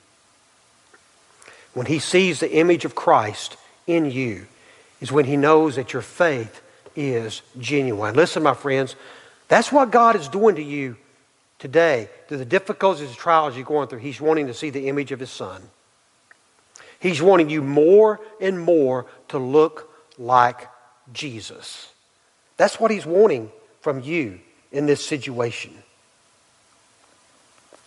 When 1.72 1.86
he 1.86 1.98
sees 1.98 2.40
the 2.40 2.52
image 2.52 2.84
of 2.84 2.94
Christ 2.94 3.56
in 3.86 4.10
you, 4.10 4.46
is 5.00 5.10
when 5.10 5.24
he 5.24 5.38
knows 5.38 5.76
that 5.76 5.94
your 5.94 6.02
faith 6.02 6.60
is 6.94 7.40
genuine. 7.58 8.16
Listen, 8.16 8.42
my 8.42 8.52
friends, 8.52 8.96
that's 9.48 9.72
what 9.72 9.90
God 9.90 10.14
is 10.14 10.28
doing 10.28 10.56
to 10.56 10.62
you 10.62 10.96
today. 11.58 12.10
Through 12.28 12.38
the 12.38 12.44
difficulties 12.44 13.08
and 13.08 13.16
trials 13.16 13.56
you're 13.56 13.64
going 13.64 13.88
through, 13.88 14.00
He's 14.00 14.20
wanting 14.20 14.48
to 14.48 14.54
see 14.54 14.68
the 14.68 14.88
image 14.88 15.10
of 15.10 15.20
His 15.20 15.30
Son. 15.30 15.62
He's 17.00 17.22
wanting 17.22 17.48
you 17.48 17.62
more 17.62 18.20
and 18.42 18.60
more 18.60 19.06
to 19.28 19.38
look 19.38 19.90
like 20.18 20.68
Jesus. 21.14 21.90
That's 22.58 22.78
what 22.78 22.90
He's 22.90 23.06
wanting 23.06 23.50
from 23.80 24.02
you 24.02 24.40
in 24.72 24.86
this 24.86 25.04
situation. 25.04 25.72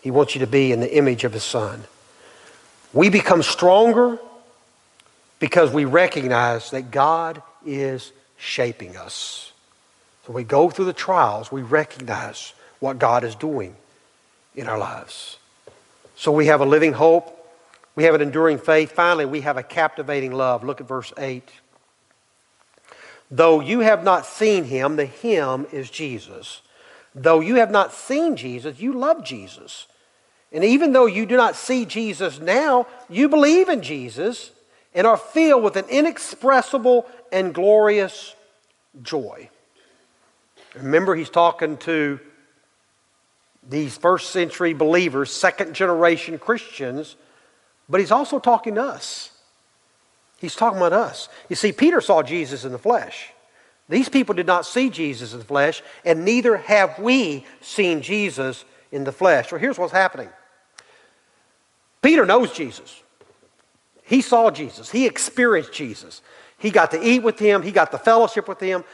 He 0.01 0.11
wants 0.11 0.35
you 0.35 0.39
to 0.39 0.47
be 0.47 0.71
in 0.71 0.79
the 0.79 0.97
image 0.97 1.23
of 1.23 1.33
His 1.33 1.43
Son. 1.43 1.83
We 2.93 3.09
become 3.09 3.43
stronger 3.43 4.19
because 5.39 5.71
we 5.71 5.85
recognize 5.85 6.71
that 6.71 6.91
God 6.91 7.41
is 7.65 8.11
shaping 8.37 8.97
us. 8.97 9.51
So 10.25 10.33
we 10.33 10.43
go 10.43 10.69
through 10.69 10.85
the 10.85 10.93
trials, 10.93 11.51
we 11.51 11.61
recognize 11.61 12.53
what 12.79 12.99
God 12.99 13.23
is 13.23 13.35
doing 13.35 13.75
in 14.55 14.67
our 14.67 14.77
lives. 14.77 15.37
So 16.15 16.31
we 16.31 16.47
have 16.47 16.61
a 16.61 16.65
living 16.65 16.93
hope, 16.93 17.37
we 17.95 18.03
have 18.03 18.15
an 18.15 18.21
enduring 18.21 18.57
faith. 18.57 18.91
Finally, 18.91 19.25
we 19.25 19.41
have 19.41 19.57
a 19.57 19.63
captivating 19.63 20.31
love. 20.31 20.63
Look 20.63 20.81
at 20.81 20.87
verse 20.87 21.11
8. 21.17 21.47
Though 23.29 23.59
you 23.59 23.79
have 23.79 24.03
not 24.03 24.25
seen 24.25 24.65
him, 24.65 24.95
the 24.95 25.05
him 25.05 25.65
is 25.71 25.89
Jesus. 25.89 26.61
Though 27.13 27.39
you 27.39 27.55
have 27.55 27.71
not 27.71 27.93
seen 27.93 28.35
Jesus, 28.35 28.79
you 28.79 28.93
love 28.93 29.23
Jesus. 29.23 29.87
And 30.51 30.63
even 30.63 30.93
though 30.93 31.05
you 31.05 31.25
do 31.25 31.37
not 31.37 31.55
see 31.55 31.85
Jesus 31.85 32.39
now, 32.39 32.87
you 33.09 33.29
believe 33.29 33.69
in 33.69 33.81
Jesus 33.81 34.51
and 34.93 35.07
are 35.07 35.17
filled 35.17 35.63
with 35.63 35.75
an 35.75 35.85
inexpressible 35.89 37.05
and 37.31 37.53
glorious 37.53 38.35
joy. 39.01 39.49
Remember, 40.75 41.15
he's 41.15 41.29
talking 41.29 41.77
to 41.77 42.19
these 43.67 43.97
first 43.97 44.31
century 44.31 44.73
believers, 44.73 45.31
second 45.31 45.73
generation 45.73 46.39
Christians, 46.39 47.15
but 47.89 47.99
he's 47.99 48.11
also 48.11 48.39
talking 48.39 48.75
to 48.75 48.83
us. 48.83 49.31
He's 50.37 50.55
talking 50.55 50.77
about 50.77 50.93
us. 50.93 51.29
You 51.49 51.55
see, 51.55 51.71
Peter 51.71 52.01
saw 52.01 52.23
Jesus 52.23 52.65
in 52.65 52.71
the 52.71 52.79
flesh. 52.79 53.30
These 53.91 54.07
people 54.07 54.33
did 54.33 54.47
not 54.47 54.65
see 54.65 54.89
Jesus 54.89 55.33
in 55.33 55.39
the 55.39 55.45
flesh, 55.45 55.83
and 56.05 56.23
neither 56.23 56.55
have 56.55 56.97
we 56.97 57.45
seen 57.59 58.01
Jesus 58.01 58.63
in 58.89 59.03
the 59.03 59.11
flesh. 59.11 59.51
Well, 59.51 59.59
here's 59.59 59.77
what's 59.77 59.91
happening 59.91 60.29
Peter 62.01 62.25
knows 62.25 62.53
Jesus. 62.53 63.03
He 64.03 64.21
saw 64.21 64.49
Jesus. 64.49 64.89
He 64.89 65.05
experienced 65.05 65.73
Jesus. 65.73 66.21
He 66.57 66.71
got 66.71 66.91
to 66.91 67.05
eat 67.05 67.21
with 67.21 67.37
him. 67.37 67.63
He 67.63 67.71
got 67.71 67.91
the 67.91 67.97
fellowship 67.97 68.47
with 68.47 68.61
him. 68.61 68.85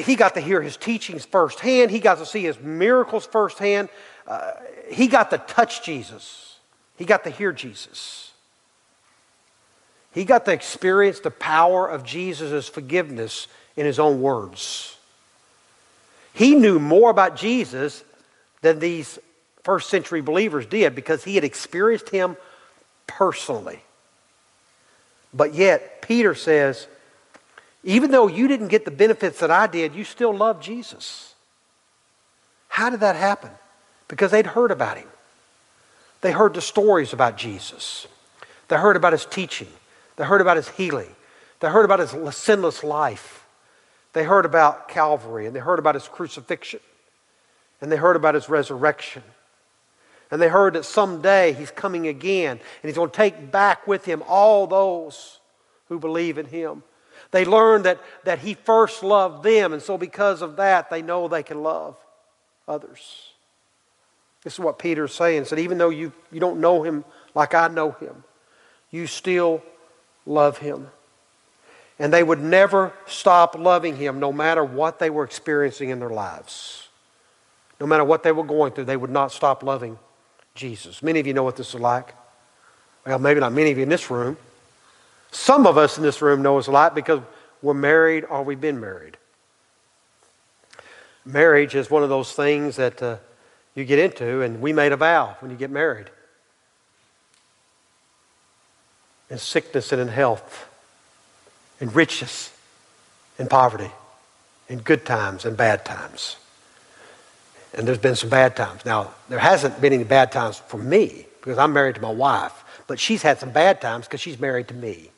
He 0.00 0.14
got 0.14 0.32
to 0.34 0.40
hear 0.40 0.62
his 0.62 0.78
teachings 0.78 1.26
firsthand. 1.26 1.90
He 1.90 2.00
got 2.00 2.16
to 2.16 2.26
see 2.26 2.42
his 2.42 2.58
miracles 2.58 3.26
firsthand. 3.26 3.90
Uh, 4.26 4.52
he 4.90 5.08
got 5.08 5.28
to 5.30 5.38
touch 5.38 5.82
Jesus. 5.82 6.56
He 6.96 7.04
got 7.04 7.24
to 7.24 7.30
hear 7.30 7.52
Jesus. 7.52 8.32
He 10.12 10.24
got 10.24 10.46
to 10.46 10.52
experience 10.52 11.20
the 11.20 11.30
power 11.30 11.86
of 11.86 12.02
Jesus' 12.02 12.66
forgiveness 12.68 13.46
in 13.78 13.86
his 13.86 13.98
own 14.00 14.20
words. 14.20 14.96
He 16.34 16.54
knew 16.54 16.78
more 16.78 17.10
about 17.10 17.36
Jesus 17.36 18.02
than 18.60 18.80
these 18.80 19.18
first 19.62 19.88
century 19.88 20.20
believers 20.20 20.66
did 20.66 20.94
because 20.94 21.22
he 21.22 21.36
had 21.36 21.44
experienced 21.44 22.08
him 22.08 22.36
personally. 23.06 23.80
But 25.32 25.54
yet, 25.54 26.02
Peter 26.02 26.34
says, 26.34 26.88
even 27.84 28.10
though 28.10 28.26
you 28.26 28.48
didn't 28.48 28.68
get 28.68 28.84
the 28.84 28.90
benefits 28.90 29.38
that 29.40 29.50
I 29.50 29.68
did, 29.68 29.94
you 29.94 30.02
still 30.02 30.34
love 30.34 30.60
Jesus. 30.60 31.34
How 32.68 32.90
did 32.90 33.00
that 33.00 33.14
happen? 33.14 33.50
Because 34.08 34.32
they'd 34.32 34.46
heard 34.46 34.72
about 34.72 34.96
him. 34.96 35.08
They 36.20 36.32
heard 36.32 36.54
the 36.54 36.60
stories 36.60 37.12
about 37.12 37.36
Jesus. 37.36 38.08
They 38.66 38.76
heard 38.76 38.96
about 38.96 39.12
his 39.12 39.24
teaching. 39.24 39.68
They 40.16 40.24
heard 40.24 40.40
about 40.40 40.56
his 40.56 40.68
healing. 40.68 41.14
They 41.60 41.68
heard 41.68 41.84
about 41.84 42.00
his 42.00 42.36
sinless 42.36 42.82
life. 42.82 43.37
They 44.12 44.24
heard 44.24 44.44
about 44.44 44.88
Calvary 44.88 45.46
and 45.46 45.54
they 45.54 45.60
heard 45.60 45.78
about 45.78 45.94
his 45.94 46.08
crucifixion 46.08 46.80
and 47.80 47.92
they 47.92 47.96
heard 47.96 48.16
about 48.16 48.34
his 48.34 48.48
resurrection. 48.48 49.22
And 50.30 50.42
they 50.42 50.48
heard 50.48 50.74
that 50.74 50.84
someday 50.84 51.52
he's 51.52 51.70
coming 51.70 52.06
again 52.06 52.52
and 52.52 52.88
he's 52.88 52.96
going 52.96 53.10
to 53.10 53.16
take 53.16 53.50
back 53.50 53.86
with 53.86 54.04
him 54.04 54.22
all 54.26 54.66
those 54.66 55.40
who 55.88 55.98
believe 55.98 56.38
in 56.38 56.46
him. 56.46 56.82
They 57.30 57.44
learned 57.44 57.84
that, 57.84 58.00
that 58.24 58.38
he 58.38 58.54
first 58.54 59.02
loved 59.02 59.42
them, 59.42 59.72
and 59.72 59.82
so 59.82 59.98
because 59.98 60.40
of 60.40 60.56
that, 60.56 60.88
they 60.88 61.02
know 61.02 61.28
they 61.28 61.42
can 61.42 61.62
love 61.62 61.96
others. 62.66 63.32
This 64.42 64.54
is 64.54 64.60
what 64.60 64.78
Peter's 64.78 65.14
saying. 65.14 65.44
Said, 65.44 65.58
even 65.58 65.78
though 65.78 65.90
you, 65.90 66.12
you 66.30 66.40
don't 66.40 66.60
know 66.60 66.82
him 66.82 67.04
like 67.34 67.54
I 67.54 67.68
know 67.68 67.90
him, 67.92 68.24
you 68.90 69.06
still 69.06 69.62
love 70.24 70.58
him. 70.58 70.88
And 71.98 72.12
they 72.12 72.22
would 72.22 72.40
never 72.40 72.92
stop 73.06 73.58
loving 73.58 73.96
him 73.96 74.20
no 74.20 74.32
matter 74.32 74.64
what 74.64 74.98
they 74.98 75.10
were 75.10 75.24
experiencing 75.24 75.90
in 75.90 75.98
their 75.98 76.10
lives. 76.10 76.88
No 77.80 77.86
matter 77.86 78.04
what 78.04 78.22
they 78.22 78.32
were 78.32 78.44
going 78.44 78.72
through, 78.72 78.84
they 78.84 78.96
would 78.96 79.10
not 79.10 79.32
stop 79.32 79.62
loving 79.62 79.98
Jesus. 80.54 81.02
Many 81.02 81.20
of 81.20 81.26
you 81.26 81.34
know 81.34 81.42
what 81.42 81.56
this 81.56 81.74
is 81.74 81.80
like. 81.80 82.14
Well, 83.06 83.18
maybe 83.18 83.40
not 83.40 83.52
many 83.52 83.70
of 83.70 83.78
you 83.78 83.82
in 83.82 83.88
this 83.88 84.10
room. 84.10 84.36
Some 85.30 85.66
of 85.66 85.76
us 85.76 85.96
in 85.96 86.02
this 86.02 86.22
room 86.22 86.42
know 86.42 86.58
it's 86.58 86.68
like 86.68 86.94
because 86.94 87.20
we're 87.62 87.74
married 87.74 88.24
or 88.24 88.42
we've 88.42 88.60
been 88.60 88.80
married. 88.80 89.16
Marriage 91.24 91.74
is 91.74 91.90
one 91.90 92.02
of 92.02 92.08
those 92.08 92.32
things 92.32 92.76
that 92.76 93.02
uh, 93.02 93.16
you 93.74 93.84
get 93.84 93.98
into, 93.98 94.40
and 94.42 94.60
we 94.60 94.72
made 94.72 94.92
a 94.92 94.96
vow 94.96 95.36
when 95.40 95.50
you 95.50 95.56
get 95.56 95.70
married. 95.70 96.10
In 99.28 99.38
sickness 99.38 99.92
and 99.92 100.00
in 100.00 100.08
health 100.08 100.68
in 101.80 101.90
riches 101.90 102.52
and 103.38 103.48
poverty, 103.48 103.90
in 104.68 104.78
good 104.80 105.06
times 105.06 105.44
and 105.44 105.56
bad 105.56 105.84
times. 105.84 106.36
And 107.74 107.86
there's 107.86 107.98
been 107.98 108.16
some 108.16 108.30
bad 108.30 108.56
times. 108.56 108.84
Now, 108.84 109.12
there 109.28 109.38
hasn't 109.38 109.80
been 109.80 109.92
any 109.92 110.04
bad 110.04 110.32
times 110.32 110.58
for 110.58 110.78
me 110.78 111.26
because 111.40 111.58
I'm 111.58 111.72
married 111.72 111.94
to 111.96 112.00
my 112.00 112.10
wife, 112.10 112.64
but 112.86 112.98
she's 112.98 113.22
had 113.22 113.38
some 113.38 113.50
bad 113.50 113.80
times 113.80 114.06
because 114.06 114.20
she's 114.20 114.38
married 114.38 114.68
to 114.68 114.74
me. 114.74 115.10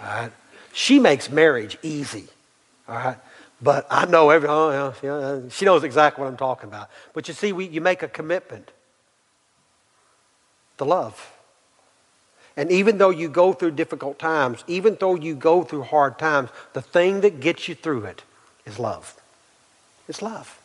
All 0.00 0.06
right? 0.06 0.32
She 0.72 0.98
makes 0.98 1.30
marriage 1.30 1.76
easy. 1.82 2.28
All 2.88 2.94
right? 2.94 3.16
But 3.60 3.86
I 3.90 4.06
know 4.06 4.30
every, 4.30 4.48
oh, 4.48 4.94
yeah, 5.02 5.40
she 5.50 5.64
knows 5.64 5.82
exactly 5.82 6.22
what 6.22 6.28
I'm 6.28 6.36
talking 6.36 6.68
about. 6.68 6.88
But 7.12 7.26
you 7.26 7.34
see, 7.34 7.52
we, 7.52 7.66
you 7.66 7.80
make 7.80 8.02
a 8.02 8.08
commitment 8.08 8.70
to 10.78 10.84
love. 10.84 11.32
And 12.58 12.72
even 12.72 12.98
though 12.98 13.10
you 13.10 13.28
go 13.28 13.52
through 13.52 13.70
difficult 13.70 14.18
times, 14.18 14.64
even 14.66 14.96
though 14.98 15.14
you 15.14 15.36
go 15.36 15.62
through 15.62 15.84
hard 15.84 16.18
times, 16.18 16.50
the 16.72 16.82
thing 16.82 17.20
that 17.20 17.38
gets 17.38 17.68
you 17.68 17.76
through 17.76 18.06
it 18.06 18.24
is 18.66 18.80
love. 18.80 19.16
It's 20.08 20.22
love. 20.22 20.58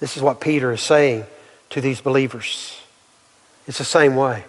This 0.00 0.16
is 0.16 0.22
what 0.22 0.40
Peter 0.40 0.72
is 0.72 0.80
saying 0.80 1.26
to 1.70 1.80
these 1.80 2.00
believers. 2.00 2.76
It's 3.68 3.78
the 3.78 3.84
same 3.84 4.16
way. 4.16 4.44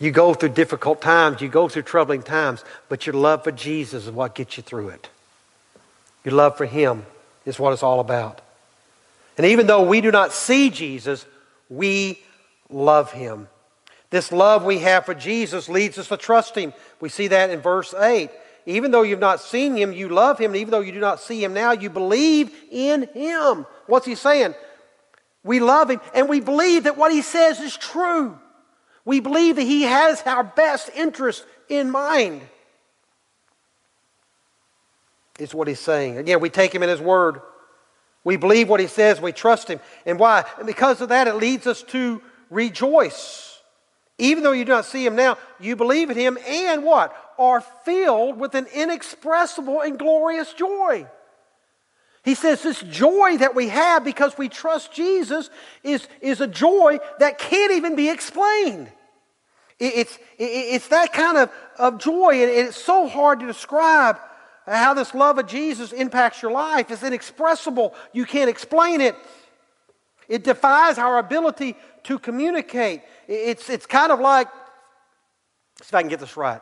You 0.00 0.10
go 0.10 0.34
through 0.34 0.48
difficult 0.48 1.00
times, 1.00 1.40
you 1.40 1.48
go 1.48 1.68
through 1.68 1.82
troubling 1.82 2.24
times, 2.24 2.64
but 2.88 3.06
your 3.06 3.14
love 3.14 3.44
for 3.44 3.52
Jesus 3.52 4.06
is 4.06 4.10
what 4.10 4.34
gets 4.34 4.56
you 4.56 4.64
through 4.64 4.88
it. 4.88 5.10
Your 6.24 6.34
love 6.34 6.56
for 6.56 6.66
Him 6.66 7.06
is 7.46 7.56
what 7.56 7.72
it's 7.72 7.84
all 7.84 8.00
about. 8.00 8.40
And 9.38 9.46
even 9.46 9.68
though 9.68 9.82
we 9.86 10.00
do 10.00 10.10
not 10.10 10.32
see 10.32 10.70
Jesus, 10.70 11.24
we 11.68 12.20
love 12.68 13.12
Him. 13.12 13.46
This 14.10 14.32
love 14.32 14.64
we 14.64 14.78
have 14.78 15.06
for 15.06 15.14
Jesus 15.14 15.68
leads 15.68 15.96
us 15.96 16.08
to 16.08 16.16
trust 16.16 16.56
Him. 16.56 16.72
We 17.00 17.08
see 17.08 17.28
that 17.28 17.50
in 17.50 17.60
verse 17.60 17.94
8. 17.94 18.30
Even 18.66 18.90
though 18.90 19.02
you've 19.02 19.20
not 19.20 19.40
seen 19.40 19.76
Him, 19.76 19.92
you 19.92 20.08
love 20.08 20.38
Him. 20.38 20.50
And 20.50 20.60
even 20.60 20.72
though 20.72 20.80
you 20.80 20.92
do 20.92 21.00
not 21.00 21.20
see 21.20 21.42
Him 21.42 21.54
now, 21.54 21.72
you 21.72 21.90
believe 21.90 22.50
in 22.70 23.08
Him. 23.14 23.66
What's 23.86 24.06
He 24.06 24.16
saying? 24.16 24.54
We 25.44 25.60
love 25.60 25.90
Him 25.90 26.00
and 26.12 26.28
we 26.28 26.40
believe 26.40 26.84
that 26.84 26.96
what 26.96 27.12
He 27.12 27.22
says 27.22 27.60
is 27.60 27.76
true. 27.76 28.38
We 29.04 29.20
believe 29.20 29.56
that 29.56 29.62
He 29.62 29.82
has 29.82 30.22
our 30.26 30.44
best 30.44 30.90
interest 30.94 31.46
in 31.68 31.90
mind. 31.90 32.42
Is 35.38 35.54
what 35.54 35.68
He's 35.68 35.80
saying. 35.80 36.18
Again, 36.18 36.40
we 36.40 36.50
take 36.50 36.74
Him 36.74 36.82
in 36.82 36.88
His 36.88 37.00
Word. 37.00 37.40
We 38.24 38.36
believe 38.36 38.68
what 38.68 38.80
He 38.80 38.88
says. 38.88 39.20
We 39.20 39.32
trust 39.32 39.68
Him. 39.68 39.80
And 40.04 40.18
why? 40.18 40.44
And 40.58 40.66
because 40.66 41.00
of 41.00 41.08
that, 41.10 41.28
it 41.28 41.36
leads 41.36 41.66
us 41.66 41.82
to 41.84 42.20
rejoice. 42.50 43.49
Even 44.20 44.44
though 44.44 44.52
you 44.52 44.66
do 44.66 44.72
not 44.72 44.84
see 44.84 45.04
Him 45.04 45.16
now, 45.16 45.38
you 45.58 45.76
believe 45.76 46.10
in 46.10 46.16
Him 46.16 46.38
and 46.46 46.84
what? 46.84 47.16
Are 47.38 47.62
filled 47.84 48.38
with 48.38 48.54
an 48.54 48.66
inexpressible 48.74 49.80
and 49.80 49.98
glorious 49.98 50.52
joy. 50.52 51.06
He 52.22 52.34
says 52.34 52.62
this 52.62 52.80
joy 52.82 53.38
that 53.38 53.54
we 53.54 53.68
have 53.68 54.04
because 54.04 54.36
we 54.36 54.50
trust 54.50 54.92
Jesus 54.92 55.48
is, 55.82 56.06
is 56.20 56.42
a 56.42 56.46
joy 56.46 56.98
that 57.18 57.38
can't 57.38 57.72
even 57.72 57.96
be 57.96 58.10
explained. 58.10 58.92
It's, 59.78 60.18
it's 60.38 60.88
that 60.88 61.14
kind 61.14 61.38
of, 61.38 61.50
of 61.78 61.96
joy, 61.96 62.42
and 62.42 62.50
it's 62.50 62.76
so 62.76 63.08
hard 63.08 63.40
to 63.40 63.46
describe 63.46 64.18
how 64.66 64.92
this 64.92 65.14
love 65.14 65.38
of 65.38 65.46
Jesus 65.46 65.92
impacts 65.92 66.42
your 66.42 66.52
life. 66.52 66.90
It's 66.90 67.02
inexpressible. 67.02 67.94
You 68.12 68.26
can't 68.26 68.50
explain 68.50 69.00
it. 69.00 69.16
It 70.28 70.44
defies 70.44 70.98
our 70.98 71.18
ability 71.18 71.74
to 72.04 72.18
communicate. 72.18 73.02
It's, 73.30 73.70
it's 73.70 73.86
kind 73.86 74.10
of 74.10 74.18
like, 74.18 74.48
if 75.80 75.94
I 75.94 76.02
can 76.02 76.10
get 76.10 76.18
this 76.18 76.36
right. 76.36 76.60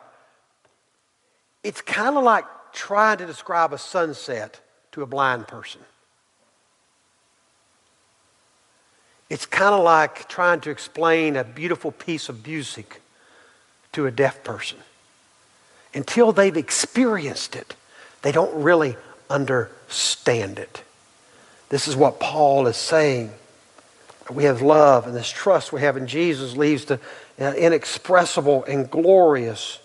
It's 1.63 1.81
kind 1.81 2.15
of 2.15 2.23
like 2.23 2.45
trying 2.73 3.17
to 3.17 3.25
describe 3.25 3.73
a 3.73 3.79
sunset 3.79 4.59
to 4.91 5.01
a 5.01 5.07
blind 5.07 5.47
person. 5.47 5.81
It's 9.31 9.47
kind 9.47 9.73
of 9.73 9.83
like 9.83 10.29
trying 10.29 10.61
to 10.61 10.69
explain 10.69 11.35
a 11.35 11.43
beautiful 11.43 11.91
piece 11.91 12.29
of 12.29 12.45
music 12.45 13.01
to 13.93 14.05
a 14.05 14.11
deaf 14.11 14.43
person. 14.43 14.77
Until 15.95 16.31
they've 16.31 16.55
experienced 16.55 17.55
it, 17.55 17.75
they 18.21 18.31
don't 18.31 18.63
really 18.63 18.95
understand 19.27 20.59
it. 20.59 20.83
This 21.69 21.87
is 21.87 21.95
what 21.95 22.19
Paul 22.19 22.67
is 22.67 22.77
saying. 22.77 23.31
We 24.29 24.43
have 24.43 24.61
love, 24.61 25.07
and 25.07 25.15
this 25.15 25.29
trust 25.29 25.73
we 25.73 25.81
have 25.81 25.97
in 25.97 26.05
Jesus 26.05 26.55
leads 26.55 26.85
to 26.85 26.99
uh, 27.39 27.53
inexpressible 27.53 28.63
and 28.65 28.89
glorious 28.89 29.79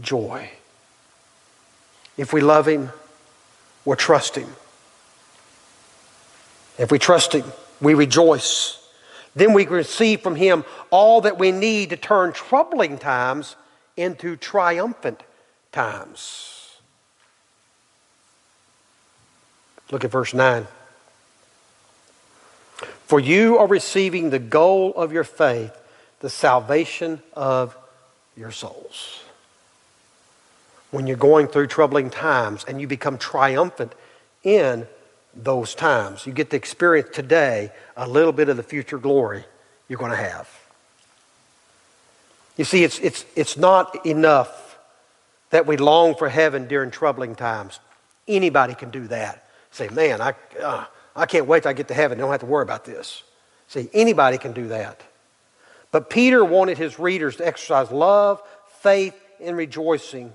joy. 0.00 0.50
If 2.16 2.32
we 2.32 2.40
love 2.40 2.68
Him, 2.68 2.90
we'll 3.84 3.96
trust 3.96 4.36
Him. 4.36 4.48
If 6.78 6.92
we 6.92 7.00
trust 7.00 7.32
Him, 7.32 7.44
we 7.80 7.94
rejoice. 7.94 8.78
Then 9.34 9.52
we 9.52 9.66
receive 9.66 10.20
from 10.20 10.36
Him 10.36 10.64
all 10.90 11.20
that 11.22 11.38
we 11.38 11.50
need 11.50 11.90
to 11.90 11.96
turn 11.96 12.32
troubling 12.32 12.98
times 12.98 13.56
into 13.96 14.36
triumphant 14.36 15.22
times. 15.72 16.76
Look 19.90 20.04
at 20.04 20.10
verse 20.10 20.32
9. 20.32 20.66
For 23.06 23.18
you 23.20 23.58
are 23.58 23.66
receiving 23.66 24.30
the 24.30 24.38
goal 24.38 24.92
of 24.94 25.12
your 25.12 25.24
faith, 25.24 25.72
the 26.20 26.30
salvation 26.30 27.22
of 27.34 27.76
your 28.36 28.50
souls. 28.50 29.22
When 30.90 31.06
you're 31.06 31.16
going 31.16 31.48
through 31.48 31.66
troubling 31.66 32.10
times 32.10 32.64
and 32.66 32.80
you 32.80 32.86
become 32.86 33.18
triumphant 33.18 33.94
in 34.42 34.86
those 35.34 35.74
times. 35.74 36.26
You 36.26 36.32
get 36.32 36.50
to 36.50 36.56
experience 36.56 37.08
today 37.12 37.70
a 37.96 38.08
little 38.08 38.32
bit 38.32 38.48
of 38.48 38.56
the 38.56 38.62
future 38.62 38.98
glory 38.98 39.44
you're 39.88 39.98
going 39.98 40.10
to 40.10 40.16
have. 40.16 40.48
You 42.56 42.64
see, 42.64 42.84
it's, 42.84 42.98
it's, 42.98 43.24
it's 43.36 43.56
not 43.56 44.04
enough 44.04 44.78
that 45.50 45.66
we 45.66 45.76
long 45.76 46.14
for 46.14 46.28
heaven 46.28 46.66
during 46.66 46.90
troubling 46.90 47.34
times. 47.34 47.78
Anybody 48.26 48.74
can 48.74 48.90
do 48.90 49.06
that. 49.08 49.48
Say, 49.70 49.88
man, 49.88 50.20
I, 50.20 50.34
uh, 50.60 50.84
I 51.18 51.26
can't 51.26 51.46
wait 51.46 51.64
till 51.64 51.70
I 51.70 51.74
get 51.74 51.88
to 51.88 51.94
heaven. 51.94 52.18
I 52.18 52.20
don't 52.22 52.30
have 52.30 52.40
to 52.40 52.46
worry 52.46 52.62
about 52.62 52.84
this. 52.84 53.22
See, 53.68 53.88
anybody 53.92 54.38
can 54.38 54.52
do 54.52 54.68
that. 54.68 55.02
But 55.90 56.10
Peter 56.10 56.44
wanted 56.44 56.78
his 56.78 56.98
readers 56.98 57.36
to 57.36 57.46
exercise 57.46 57.90
love, 57.90 58.42
faith, 58.80 59.14
and 59.40 59.56
rejoicing 59.56 60.32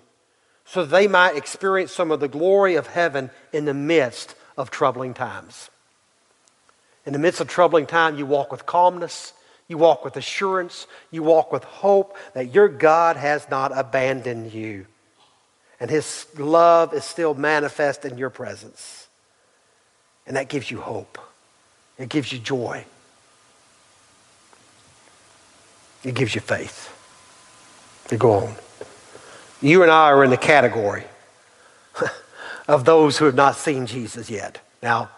so 0.65 0.85
they 0.85 1.07
might 1.07 1.35
experience 1.35 1.91
some 1.91 2.11
of 2.11 2.19
the 2.19 2.27
glory 2.27 2.75
of 2.75 2.87
heaven 2.87 3.29
in 3.51 3.65
the 3.65 3.73
midst 3.73 4.35
of 4.57 4.71
troubling 4.71 5.13
times. 5.13 5.69
In 7.05 7.13
the 7.13 7.19
midst 7.19 7.41
of 7.41 7.47
troubling 7.47 7.85
time, 7.85 8.17
you 8.17 8.25
walk 8.25 8.51
with 8.51 8.65
calmness, 8.65 9.33
you 9.67 9.77
walk 9.77 10.05
with 10.05 10.15
assurance, 10.15 10.87
you 11.11 11.21
walk 11.21 11.51
with 11.51 11.63
hope 11.63 12.17
that 12.33 12.53
your 12.53 12.69
God 12.69 13.17
has 13.17 13.49
not 13.49 13.77
abandoned 13.77 14.53
you. 14.53 14.85
And 15.79 15.89
his 15.89 16.25
love 16.37 16.93
is 16.93 17.03
still 17.03 17.33
manifest 17.33 18.05
in 18.05 18.17
your 18.17 18.29
presence. 18.29 19.02
And 20.25 20.35
that 20.35 20.49
gives 20.49 20.71
you 20.71 20.79
hope. 20.79 21.17
It 21.97 22.09
gives 22.09 22.31
you 22.31 22.39
joy. 22.39 22.85
It 26.03 26.15
gives 26.15 26.35
you 26.35 26.41
faith. 26.41 26.89
You 28.11 28.17
go 28.17 28.33
on. 28.33 28.55
You 29.61 29.83
and 29.83 29.91
I 29.91 30.09
are 30.09 30.23
in 30.23 30.29
the 30.29 30.37
category 30.37 31.05
of 32.67 32.83
those 32.83 33.17
who 33.17 33.25
have 33.25 33.35
not 33.35 33.55
seen 33.55 33.85
Jesus 33.85 34.29
yet. 34.29 34.59
Now, 34.81 35.09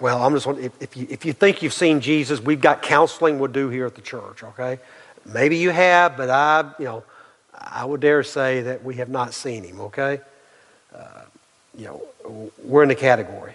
well, 0.00 0.22
I'm 0.22 0.32
just 0.32 0.46
if, 0.46 0.72
if 0.80 0.96
you 0.96 1.06
if 1.10 1.24
you 1.24 1.32
think 1.32 1.60
you've 1.60 1.72
seen 1.72 2.00
Jesus, 2.00 2.40
we've 2.40 2.60
got 2.60 2.82
counseling 2.82 3.38
we'll 3.38 3.52
do 3.52 3.68
here 3.68 3.84
at 3.84 3.94
the 3.94 4.00
church. 4.00 4.42
Okay, 4.42 4.78
maybe 5.26 5.56
you 5.56 5.70
have, 5.70 6.16
but 6.16 6.30
I, 6.30 6.70
you 6.78 6.84
know, 6.84 7.04
I 7.52 7.84
would 7.84 8.00
dare 8.00 8.22
say 8.22 8.62
that 8.62 8.84
we 8.84 8.94
have 8.96 9.08
not 9.08 9.34
seen 9.34 9.64
him. 9.64 9.80
Okay, 9.82 10.20
uh, 10.94 11.22
you 11.76 11.84
know, 11.84 12.48
we're 12.62 12.84
in 12.84 12.88
the 12.88 12.94
category. 12.94 13.54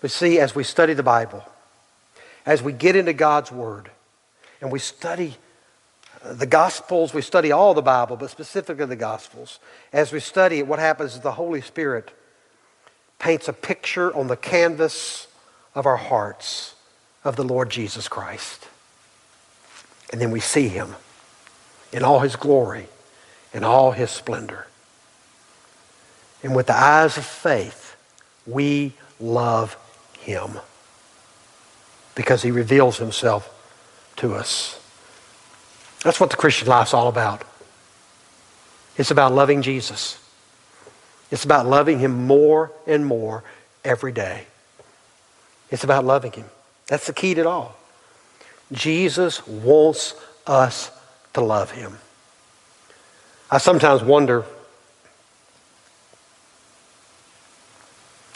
But 0.00 0.10
see, 0.10 0.38
as 0.38 0.54
we 0.54 0.64
study 0.64 0.94
the 0.94 1.02
Bible, 1.02 1.44
as 2.44 2.62
we 2.62 2.72
get 2.72 2.96
into 2.96 3.12
God's 3.12 3.50
Word, 3.50 3.90
and 4.60 4.70
we 4.70 4.78
study 4.78 5.36
uh, 6.24 6.34
the 6.34 6.46
Gospels, 6.46 7.12
we 7.12 7.22
study 7.22 7.52
all 7.52 7.74
the 7.74 7.82
Bible, 7.82 8.16
but 8.16 8.30
specifically 8.30 8.86
the 8.86 8.96
Gospels. 8.96 9.58
As 9.92 10.12
we 10.12 10.20
study 10.20 10.58
it, 10.58 10.66
what 10.66 10.78
happens 10.78 11.14
is 11.14 11.20
the 11.20 11.32
Holy 11.32 11.60
Spirit 11.60 12.12
paints 13.18 13.48
a 13.48 13.52
picture 13.52 14.14
on 14.14 14.28
the 14.28 14.36
canvas 14.36 15.26
of 15.74 15.86
our 15.86 15.96
hearts 15.96 16.74
of 17.24 17.36
the 17.36 17.44
Lord 17.44 17.70
Jesus 17.70 18.08
Christ. 18.08 18.68
And 20.12 20.20
then 20.20 20.30
we 20.30 20.40
see 20.40 20.68
him 20.68 20.94
in 21.92 22.02
all 22.02 22.20
his 22.20 22.36
glory, 22.36 22.86
in 23.52 23.64
all 23.64 23.92
his 23.92 24.10
splendor. 24.10 24.66
And 26.42 26.54
with 26.54 26.66
the 26.66 26.76
eyes 26.76 27.16
of 27.16 27.24
faith, 27.24 27.96
we 28.46 28.92
love 29.18 29.76
him 30.26 30.58
because 32.14 32.42
he 32.42 32.50
reveals 32.50 32.98
himself 32.98 33.52
to 34.16 34.34
us. 34.34 34.80
That's 36.02 36.20
what 36.20 36.30
the 36.30 36.36
Christian 36.36 36.68
life's 36.68 36.94
all 36.94 37.08
about. 37.08 37.44
It's 38.96 39.10
about 39.10 39.32
loving 39.32 39.62
Jesus. 39.62 40.18
It's 41.30 41.44
about 41.44 41.66
loving 41.66 41.98
Him 41.98 42.26
more 42.26 42.72
and 42.86 43.04
more 43.04 43.44
every 43.84 44.12
day. 44.12 44.46
It's 45.70 45.84
about 45.84 46.04
loving 46.04 46.32
Him. 46.32 46.46
That's 46.86 47.06
the 47.06 47.12
key 47.12 47.34
to 47.34 47.40
it 47.40 47.46
all. 47.46 47.76
Jesus 48.72 49.46
wants 49.46 50.14
us 50.46 50.90
to 51.34 51.40
love 51.40 51.72
Him. 51.72 51.98
I 53.50 53.58
sometimes 53.58 54.02
wonder 54.02 54.44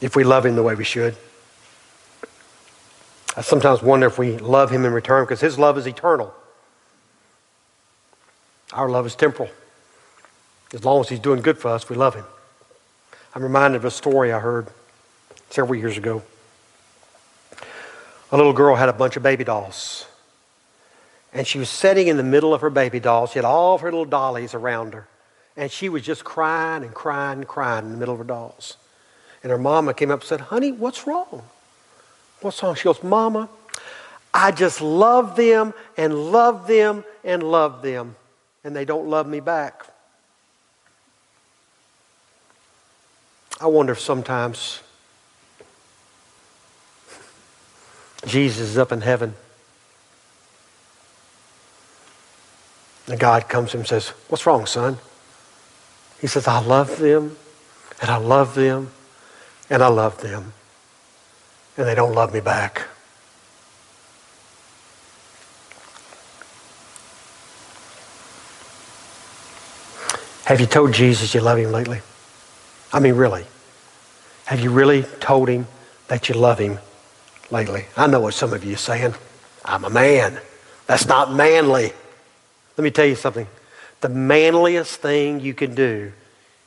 if 0.00 0.16
we 0.16 0.24
love 0.24 0.46
Him 0.46 0.56
the 0.56 0.62
way 0.62 0.74
we 0.74 0.84
should. 0.84 1.16
I 3.36 3.42
sometimes 3.42 3.82
wonder 3.82 4.06
if 4.06 4.18
we 4.18 4.38
love 4.38 4.70
Him 4.70 4.84
in 4.84 4.92
return 4.92 5.24
because 5.24 5.40
His 5.40 5.58
love 5.58 5.78
is 5.78 5.86
eternal. 5.86 6.34
Our 8.72 8.88
love 8.88 9.06
is 9.06 9.14
temporal. 9.14 9.50
As 10.72 10.84
long 10.84 11.00
as 11.00 11.08
He's 11.08 11.20
doing 11.20 11.42
good 11.42 11.58
for 11.58 11.68
us, 11.68 11.88
we 11.88 11.96
love 11.96 12.14
Him. 12.14 12.24
I'm 13.34 13.42
reminded 13.42 13.76
of 13.76 13.84
a 13.84 13.90
story 13.90 14.32
I 14.32 14.40
heard 14.40 14.68
several 15.50 15.78
years 15.78 15.96
ago. 15.96 16.22
A 18.32 18.36
little 18.36 18.52
girl 18.52 18.76
had 18.76 18.88
a 18.88 18.92
bunch 18.92 19.16
of 19.16 19.22
baby 19.22 19.44
dolls. 19.44 20.06
And 21.32 21.46
she 21.46 21.58
was 21.58 21.68
sitting 21.68 22.08
in 22.08 22.16
the 22.16 22.24
middle 22.24 22.52
of 22.52 22.60
her 22.60 22.70
baby 22.70 22.98
dolls. 22.98 23.30
She 23.30 23.38
had 23.38 23.44
all 23.44 23.76
of 23.76 23.80
her 23.82 23.90
little 23.90 24.04
dollies 24.04 24.54
around 24.54 24.94
her. 24.94 25.06
And 25.56 25.70
she 25.70 25.88
was 25.88 26.02
just 26.02 26.24
crying 26.24 26.82
and 26.82 26.94
crying 26.94 27.38
and 27.38 27.48
crying 27.48 27.86
in 27.86 27.92
the 27.92 27.98
middle 27.98 28.14
of 28.14 28.18
her 28.18 28.24
dolls. 28.24 28.76
And 29.42 29.50
her 29.50 29.58
mama 29.58 29.94
came 29.94 30.10
up 30.10 30.20
and 30.20 30.28
said, 30.28 30.40
Honey, 30.40 30.72
what's 30.72 31.06
wrong? 31.06 31.44
What's 32.40 32.62
wrong? 32.62 32.74
She 32.74 32.84
goes, 32.84 33.02
Mama, 33.02 33.48
I 34.32 34.52
just 34.52 34.80
love 34.80 35.36
them 35.36 35.74
and 35.96 36.14
love 36.32 36.66
them 36.66 37.04
and 37.24 37.42
love 37.42 37.82
them. 37.82 38.16
And 38.64 38.74
they 38.74 38.84
don't 38.84 39.08
love 39.08 39.26
me 39.26 39.40
back. 39.40 39.86
I 43.60 43.66
wonder 43.66 43.92
if 43.92 44.00
sometimes 44.00 44.80
Jesus 48.26 48.70
is 48.70 48.78
up 48.78 48.92
in 48.92 49.00
heaven. 49.00 49.34
And 53.06 53.18
God 53.18 53.48
comes 53.48 53.70
to 53.70 53.76
him 53.76 53.80
and 53.80 53.88
says, 53.88 54.08
What's 54.28 54.46
wrong, 54.46 54.66
son? 54.66 54.98
He 56.20 56.26
says, 56.26 56.46
I 56.46 56.60
love 56.60 56.98
them, 56.98 57.36
and 58.00 58.10
I 58.10 58.18
love 58.18 58.54
them, 58.54 58.90
and 59.68 59.82
I 59.82 59.88
love 59.88 60.20
them, 60.20 60.52
and 61.80 61.88
they 61.88 61.94
don't 61.94 62.14
love 62.14 62.34
me 62.34 62.40
back. 62.40 62.82
Have 70.44 70.60
you 70.60 70.66
told 70.66 70.92
Jesus 70.92 71.34
you 71.34 71.40
love 71.40 71.58
him 71.58 71.72
lately? 71.72 72.00
I 72.92 73.00
mean, 73.00 73.14
really. 73.14 73.46
Have 74.46 74.60
you 74.60 74.70
really 74.70 75.04
told 75.20 75.48
him 75.48 75.66
that 76.08 76.28
you 76.28 76.34
love 76.34 76.58
him 76.58 76.78
lately? 77.50 77.86
I 77.96 78.06
know 78.08 78.20
what 78.20 78.34
some 78.34 78.52
of 78.52 78.64
you 78.64 78.74
are 78.74 78.76
saying. 78.76 79.14
I'm 79.64 79.84
a 79.84 79.90
man. 79.90 80.38
That's 80.86 81.06
not 81.06 81.32
manly. 81.32 81.92
Let 82.76 82.84
me 82.84 82.90
tell 82.90 83.06
you 83.06 83.14
something. 83.14 83.46
The 84.00 84.08
manliest 84.08 85.00
thing 85.00 85.40
you 85.40 85.54
can 85.54 85.74
do 85.74 86.12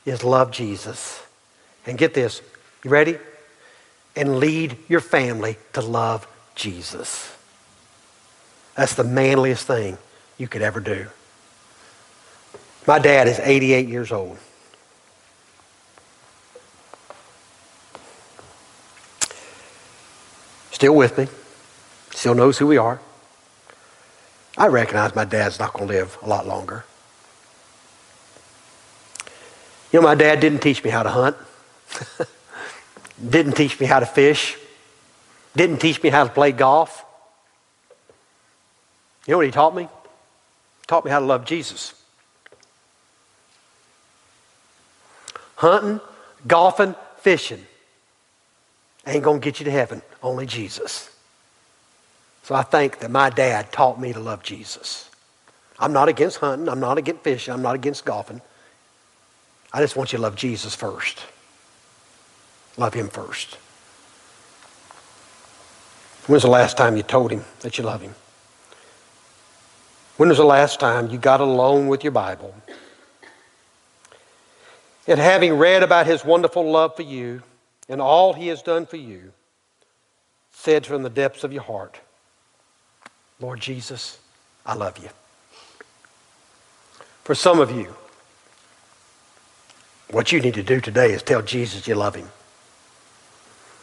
is 0.06 0.24
love 0.24 0.50
Jesus. 0.50 1.22
And 1.86 1.98
get 1.98 2.14
this, 2.14 2.40
you 2.82 2.90
ready? 2.90 3.18
And 4.16 4.38
lead 4.38 4.76
your 4.88 5.00
family 5.00 5.56
to 5.72 5.80
love 5.80 6.26
Jesus. 6.54 7.34
That's 8.76 8.94
the 8.94 9.04
manliest 9.04 9.66
thing 9.66 9.98
you 10.38 10.48
could 10.48 10.62
ever 10.62 10.80
do. 10.80 11.06
My 12.86 12.98
dad 12.98 13.28
is 13.28 13.38
88 13.38 13.88
years 13.88 14.12
old. 14.12 14.38
Still 20.70 20.94
with 20.94 21.16
me. 21.16 21.28
Still 22.10 22.34
knows 22.34 22.58
who 22.58 22.66
we 22.66 22.76
are. 22.76 23.00
I 24.58 24.66
recognize 24.66 25.14
my 25.14 25.24
dad's 25.24 25.58
not 25.58 25.72
going 25.72 25.88
to 25.88 25.94
live 25.94 26.18
a 26.22 26.28
lot 26.28 26.46
longer. 26.46 26.84
You 29.92 30.00
know, 30.00 30.06
my 30.06 30.14
dad 30.14 30.40
didn't 30.40 30.60
teach 30.60 30.82
me 30.82 30.90
how 30.90 31.02
to 31.04 31.08
hunt, 31.08 31.36
didn't 33.18 33.52
teach 33.52 33.78
me 33.78 33.86
how 33.86 34.00
to 34.00 34.06
fish, 34.06 34.56
didn't 35.56 35.78
teach 35.78 36.02
me 36.02 36.10
how 36.10 36.24
to 36.24 36.30
play 36.30 36.52
golf. 36.52 37.04
You 39.26 39.32
know 39.32 39.38
what 39.38 39.46
he 39.46 39.52
taught 39.52 39.74
me? 39.74 39.88
Taught 40.86 41.04
me 41.04 41.10
how 41.10 41.20
to 41.20 41.26
love 41.26 41.44
Jesus. 41.44 41.94
Hunting, 45.56 46.00
golfing, 46.46 46.94
fishing 47.18 47.64
ain't 49.06 49.24
going 49.24 49.40
to 49.40 49.44
get 49.44 49.60
you 49.60 49.64
to 49.64 49.70
heaven. 49.70 50.02
Only 50.22 50.46
Jesus. 50.46 51.10
So 52.42 52.54
I 52.54 52.62
think 52.62 52.98
that 52.98 53.10
my 53.10 53.30
dad 53.30 53.72
taught 53.72 54.00
me 54.00 54.12
to 54.12 54.20
love 54.20 54.42
Jesus. 54.42 55.08
I'm 55.78 55.92
not 55.92 56.08
against 56.08 56.38
hunting. 56.38 56.68
I'm 56.68 56.80
not 56.80 56.98
against 56.98 57.22
fishing. 57.22 57.54
I'm 57.54 57.62
not 57.62 57.74
against 57.74 58.04
golfing. 58.04 58.40
I 59.72 59.80
just 59.80 59.96
want 59.96 60.12
you 60.12 60.18
to 60.18 60.22
love 60.22 60.36
Jesus 60.36 60.74
first. 60.74 61.20
Love 62.76 62.94
him 62.94 63.08
first. 63.08 63.58
When 66.26 66.34
was 66.34 66.42
the 66.42 66.48
last 66.48 66.76
time 66.76 66.96
you 66.96 67.02
told 67.02 67.30
him 67.30 67.44
that 67.60 67.78
you 67.78 67.84
love 67.84 68.00
him? 68.00 68.14
When 70.16 70.28
was 70.28 70.38
the 70.38 70.44
last 70.44 70.80
time 70.80 71.10
you 71.10 71.18
got 71.18 71.40
alone 71.40 71.88
with 71.88 72.02
your 72.02 72.12
Bible? 72.12 72.54
And 75.06 75.20
having 75.20 75.58
read 75.58 75.82
about 75.82 76.06
his 76.06 76.24
wonderful 76.24 76.70
love 76.70 76.96
for 76.96 77.02
you 77.02 77.42
and 77.88 78.00
all 78.00 78.32
he 78.32 78.48
has 78.48 78.62
done 78.62 78.86
for 78.86 78.96
you, 78.96 79.32
said 80.52 80.86
from 80.86 81.02
the 81.02 81.10
depths 81.10 81.44
of 81.44 81.52
your 81.52 81.62
heart, 81.62 82.00
Lord 83.38 83.60
Jesus, 83.60 84.18
I 84.64 84.74
love 84.74 84.96
you. 84.96 85.10
For 87.24 87.34
some 87.34 87.60
of 87.60 87.70
you, 87.70 87.94
what 90.10 90.32
you 90.32 90.40
need 90.40 90.54
to 90.54 90.62
do 90.62 90.80
today 90.80 91.12
is 91.12 91.22
tell 91.22 91.42
Jesus 91.42 91.86
you 91.86 91.94
love 91.94 92.14
him. 92.14 92.30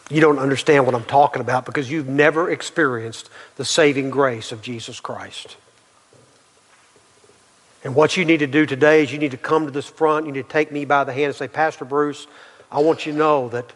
You 0.10 0.20
don't 0.20 0.40
understand 0.40 0.86
what 0.86 0.96
I'm 0.96 1.06
talking 1.06 1.42
about 1.42 1.66
because 1.66 1.90
you've 1.90 2.08
never 2.08 2.50
experienced 2.50 3.30
the 3.56 3.64
saving 3.64 4.10
grace 4.10 4.52
of 4.52 4.62
Jesus 4.62 5.00
Christ. 5.00 5.56
And 7.84 7.96
what 7.96 8.18
you 8.18 8.26
need 8.26 8.40
to 8.40 8.48
do 8.48 8.66
today 8.66 9.04
is 9.04 9.12
you 9.12 9.18
need 9.18 9.32
to 9.32 9.38
come 9.38 9.66
to 9.66 9.72
this 9.72 9.88
front, 9.88 10.26
you 10.26 10.32
need 10.32 10.44
to 10.44 10.50
take 10.50 10.72
me 10.72 10.86
by 10.86 11.04
the 11.04 11.14
hand 11.14 11.28
and 11.28 11.36
say, 11.36 11.48
Pastor 11.48 11.86
Bruce, 11.86 12.28
I 12.72 12.80
want 12.80 13.06
you 13.06 13.14
to 13.14 13.18
know 13.18 13.50
that 13.50 13.74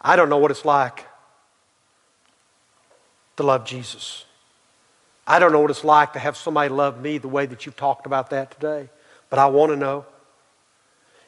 I 0.00 0.16
don't 0.16 0.28
know 0.28 0.38
what 0.38 0.50
it's 0.50 0.64
like 0.64 1.06
to 3.36 3.42
love 3.42 3.64
Jesus. 3.64 4.24
I 5.26 5.38
don't 5.38 5.52
know 5.52 5.60
what 5.60 5.70
it's 5.70 5.84
like 5.84 6.12
to 6.12 6.18
have 6.18 6.36
somebody 6.36 6.68
love 6.68 7.00
me 7.00 7.18
the 7.18 7.28
way 7.28 7.46
that 7.46 7.64
you've 7.64 7.76
talked 7.76 8.06
about 8.06 8.30
that 8.30 8.50
today, 8.50 8.88
but 9.30 9.38
I 9.38 9.46
want 9.46 9.72
to 9.72 9.76
know. 9.76 10.04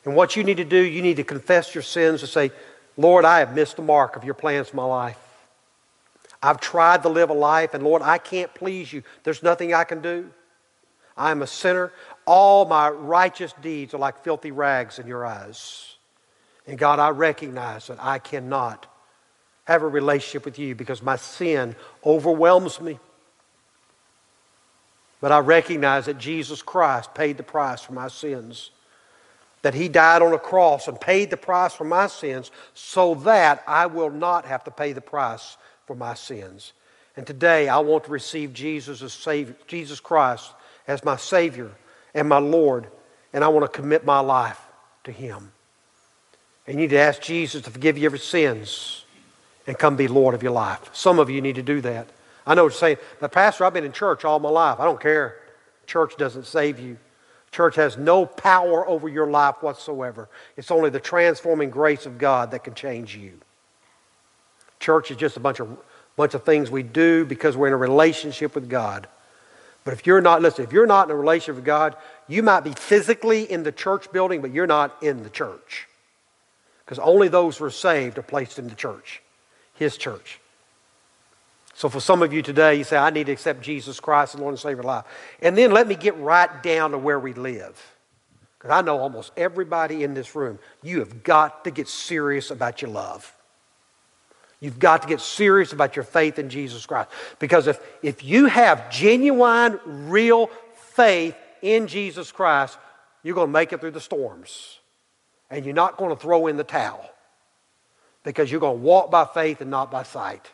And 0.05 0.15
what 0.15 0.37
you 0.37 0.45
need 0.45 0.59
to 0.59 0.65
do, 0.65 0.79
you 0.79 1.03
need 1.03 1.17
to 1.17 1.25
confess 1.25 1.75
your 1.75 1.83
sins 1.83 2.23
and 2.23 2.31
say, 2.31 2.53
Lord, 2.97 3.25
I 3.25 3.41
have 3.41 3.55
missed 3.55 3.77
the 3.77 3.83
mark 3.83 4.17
of 4.17 4.25
your 4.25 4.35
plans 4.35 4.69
for 4.69 4.77
my 4.77 4.85
life. 4.85 5.19
I've 6.43 6.61
tried 6.61 7.03
to 7.03 7.09
live 7.09 7.31
a 7.31 7.35
life, 7.35 7.75
and 7.75 7.83
Lord, 7.83 8.03
I 8.03 8.19
can't 8.19 8.53
please 8.55 8.93
you. 8.93 9.03
There's 9.25 9.43
nothing 9.43 9.75
I 9.75 9.85
can 9.85 10.01
do. 10.01 10.31
I 11.17 11.31
am 11.31 11.43
a 11.43 11.47
sinner. 11.47 11.93
All 12.27 12.67
my 12.67 12.91
righteous 12.91 13.55
deeds 13.63 13.95
are 13.95 13.99
like 13.99 14.23
filthy 14.23 14.51
rags 14.51 14.99
in 14.99 15.07
your 15.07 15.25
eyes. 15.25 15.97
And 16.67 16.79
God, 16.79 16.99
I 16.99 17.11
recognize 17.11 17.87
that 17.87 17.99
I 18.01 18.19
cannot 18.19 18.87
have 19.65 19.83
a 19.83 19.89
relationship 19.89 20.45
with 20.45 20.59
you 20.59 20.75
because 20.75 21.03
my 21.03 21.17
sin 21.17 21.75
overwhelms 22.05 22.81
me. 22.81 22.99
But 25.21 25.33
I 25.33 25.39
recognize 25.39 26.07
that 26.07 26.19
Jesus 26.19 26.63
Christ 26.63 27.15
paid 27.15 27.37
the 27.37 27.43
price 27.43 27.81
for 27.81 27.93
my 27.93 28.09
sins. 28.09 28.71
That 29.63 29.75
he 29.75 29.89
died 29.89 30.23
on 30.23 30.33
a 30.33 30.39
cross 30.39 30.87
and 30.87 31.01
paid 31.01 31.31
the 31.31 31.37
price 31.37 31.75
for 31.75 31.85
my 31.85 32.07
sins 32.07 32.51
so 32.75 33.15
that 33.17 33.65
I 33.67 33.87
will 33.87 34.11
not 34.11 34.45
have 34.45 34.65
to 34.65 34.71
pay 34.71 34.93
the 34.93 35.01
price 35.01 35.57
for 35.87 35.97
my 35.97 36.15
sins. 36.15 36.73
And 37.17 37.27
today 37.27 37.69
I 37.69 37.79
want 37.79 38.05
to 38.05 38.11
receive 38.11 38.53
Jesus 38.53 39.03
as 39.03 39.13
Savior, 39.13 39.57
Jesus 39.67 40.01
Christ 40.01 40.53
as 40.87 41.05
my 41.05 41.17
Savior 41.17 41.71
and 42.15 42.29
my 42.29 42.39
Lord, 42.39 42.87
and 43.33 43.43
I 43.43 43.49
want 43.49 43.71
to 43.71 43.81
commit 43.81 44.05
my 44.05 44.21
life 44.21 44.61
to 45.05 45.13
Him. 45.13 45.53
And 46.67 46.77
you 46.77 46.83
need 46.83 46.91
to 46.91 46.99
ask 46.99 47.21
Jesus 47.23 47.63
to 47.63 47.71
forgive 47.71 47.97
you 47.97 48.09
your 48.11 48.19
sins 48.19 49.05
and 49.67 49.79
come 49.79 49.97
be 49.97 50.09
Lord 50.09 50.35
of 50.35 50.43
your 50.43 50.53
life. 50.53 50.91
Some 50.93 51.19
of 51.19 51.31
you 51.31 51.41
need 51.41 51.57
to 51.57 51.63
do 51.63 51.81
that. 51.81 52.09
I 52.47 52.55
know 52.55 52.65
what 52.65 52.73
you're 52.73 52.79
saying, 52.79 52.99
but 53.21 53.33
Pastor, 53.33 53.65
I've 53.65 53.75
been 53.75 53.85
in 53.85 53.93
church 53.93 54.25
all 54.25 54.39
my 54.39 54.49
life. 54.49 54.79
I 54.79 54.85
don't 54.85 55.01
care. 55.01 55.37
Church 55.87 56.17
doesn't 56.17 56.47
save 56.47 56.79
you. 56.79 56.99
Church 57.53 57.77
has 57.77 57.97
no 57.97 58.27
power 58.27 58.87
over 58.87 59.09
your 59.09 59.31
life 59.31 59.57
whatsoever. 59.63 60.29
It's 60.57 60.71
only 60.71 60.91
the 60.91 61.01
transforming 61.01 61.71
grace 61.71 62.07
of 62.07 62.19
God 62.19 62.51
that 62.51 62.65
can 62.65 62.75
change 62.75 63.17
you. 63.17 63.41
Church 64.79 65.11
is 65.11 65.17
just 65.17 65.37
a 65.37 65.41
bunch 65.41 65.61
of, 65.61 65.77
bunch 66.17 66.35
of 66.35 66.45
things 66.45 66.71
we 66.71 66.83
do 66.83 67.25
because 67.25 67.57
we're 67.57 67.69
in 67.69 67.73
a 67.73 67.79
relationship 67.79 68.55
with 68.55 68.69
God. 68.69 69.09
But 69.85 69.95
if 69.95 70.07
you're 70.07 70.21
not, 70.21 70.43
listen, 70.43 70.65
if 70.65 70.73
you're 70.73 70.87
not 70.87 71.09
in 71.09 71.13
a 71.13 71.17
relationship 71.17 71.55
with 71.57 71.65
God, 71.65 71.97
you 72.29 72.43
might 72.43 72.61
be 72.61 72.73
physically 72.73 73.51
in 73.51 73.63
the 73.63 73.73
church 73.73 74.11
building, 74.13 74.43
but 74.43 74.53
you're 74.53 74.67
not 74.67 75.01
in 75.03 75.23
the 75.23 75.31
church. 75.31 75.87
Because 76.85 76.99
only 76.99 77.29
those 77.29 77.57
who 77.57 77.65
are 77.65 77.71
saved 77.71 78.19
are 78.19 78.23
placed 78.23 78.59
in 78.59 78.69
the 78.69 78.75
church, 78.75 79.23
His 79.75 79.97
church. 79.97 80.41
So 81.77 81.91
for 81.91 82.01
some 82.01 82.23
of 82.23 82.33
you 82.33 82.41
today, 82.41 82.77
you 82.77 82.85
say, 82.85 82.97
I 82.97 83.11
need 83.11 83.27
to 83.27 83.33
accept 83.33 83.61
Jesus 83.61 84.01
Christ 84.01 84.35
as 84.35 84.41
Lord 84.41 84.53
and 84.53 84.59
Savior 84.59 84.79
of 84.79 84.87
life. 84.87 85.05
And 85.43 85.59
then 85.59 85.73
let 85.73 85.87
me 85.87 85.95
get 85.95 86.17
right 86.17 86.63
down 86.63 86.93
to 86.93 86.99
where 86.99 87.21
we 87.21 87.35
live. 87.35 87.95
Because 88.59 88.71
I 88.71 88.81
know 88.81 88.99
almost 88.99 89.31
everybody 89.37 90.03
in 90.03 90.15
this 90.15 90.35
room, 90.35 90.59
you 90.83 91.01
have 91.01 91.23
got 91.23 91.65
to 91.65 91.71
get 91.71 91.87
serious 91.87 92.51
about 92.51 92.81
your 92.81 92.91
love. 92.91 93.31
You've 94.59 94.79
got 94.79 95.03
to 95.03 95.09
get 95.09 95.21
serious 95.21 95.75
about 95.75 95.97
your 95.97 96.07
faith 96.07 96.39
in 96.39 96.49
Jesus 96.49 96.87
Christ. 96.87 97.11
Because 97.41 97.67
if, 97.67 97.79
if 98.03 98.25
you 98.25 98.47
have 98.47 98.91
genuine, 98.91 99.79
real 99.85 100.47
faith 100.95 101.37
in 101.61 101.89
Jesus 101.89 102.33
Christ, 102.33 102.79
you're 103.23 103.35
going 103.35 103.49
to 103.49 103.53
make 103.53 103.75
it 103.75 103.83
through 103.83 103.91
the 103.91 104.01
storms. 104.01 104.79
And 105.51 105.67
you're 105.67 105.75
not 105.75 105.99
going 105.99 106.09
to 106.09 106.17
throw 106.17 106.47
in 106.47 106.57
the 106.57 106.65
towel. 106.65 107.05
Because 108.25 108.51
you're 108.51 108.61
going 108.61 108.79
to 108.79 108.83
walk 108.83 109.11
by 109.11 109.27
faith 109.27 109.61
and 109.61 109.71
not 109.71 109.91
by 109.91 110.05
sight. 110.05 110.51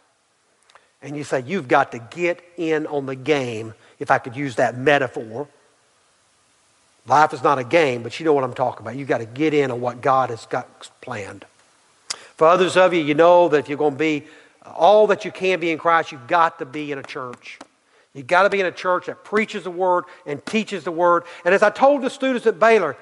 And 1.02 1.16
you 1.16 1.24
say, 1.24 1.42
you've 1.44 1.68
got 1.68 1.92
to 1.92 1.98
get 1.98 2.42
in 2.56 2.86
on 2.86 3.06
the 3.06 3.16
game, 3.16 3.74
if 3.98 4.10
I 4.10 4.18
could 4.18 4.36
use 4.36 4.56
that 4.56 4.76
metaphor. 4.76 5.48
Life 7.06 7.34
is 7.34 7.42
not 7.42 7.58
a 7.58 7.64
game, 7.64 8.02
but 8.02 8.18
you 8.18 8.24
know 8.24 8.32
what 8.32 8.44
I'm 8.44 8.54
talking 8.54 8.84
about. 8.84 8.96
You've 8.96 9.08
got 9.08 9.18
to 9.18 9.26
get 9.26 9.52
in 9.54 9.70
on 9.72 9.80
what 9.80 10.00
God 10.00 10.30
has 10.30 10.46
got 10.46 10.88
planned. 11.00 11.44
For 12.36 12.46
others 12.46 12.76
of 12.76 12.94
you, 12.94 13.00
you 13.00 13.14
know 13.14 13.48
that 13.48 13.58
if 13.58 13.68
you're 13.68 13.78
going 13.78 13.94
to 13.94 13.98
be 13.98 14.24
uh, 14.64 14.70
all 14.70 15.08
that 15.08 15.24
you 15.24 15.32
can 15.32 15.58
be 15.58 15.70
in 15.70 15.78
Christ, 15.78 16.12
you've 16.12 16.28
got 16.28 16.60
to 16.60 16.64
be 16.64 16.92
in 16.92 16.98
a 16.98 17.02
church. 17.02 17.58
You've 18.14 18.26
got 18.26 18.42
to 18.42 18.50
be 18.50 18.60
in 18.60 18.66
a 18.66 18.72
church 18.72 19.06
that 19.06 19.24
preaches 19.24 19.64
the 19.64 19.70
Word 19.70 20.04
and 20.26 20.44
teaches 20.46 20.84
the 20.84 20.92
Word. 20.92 21.24
And 21.44 21.54
as 21.54 21.62
I 21.62 21.70
told 21.70 22.02
the 22.02 22.10
students 22.10 22.46
at 22.46 22.60
Baylor, 22.60 22.96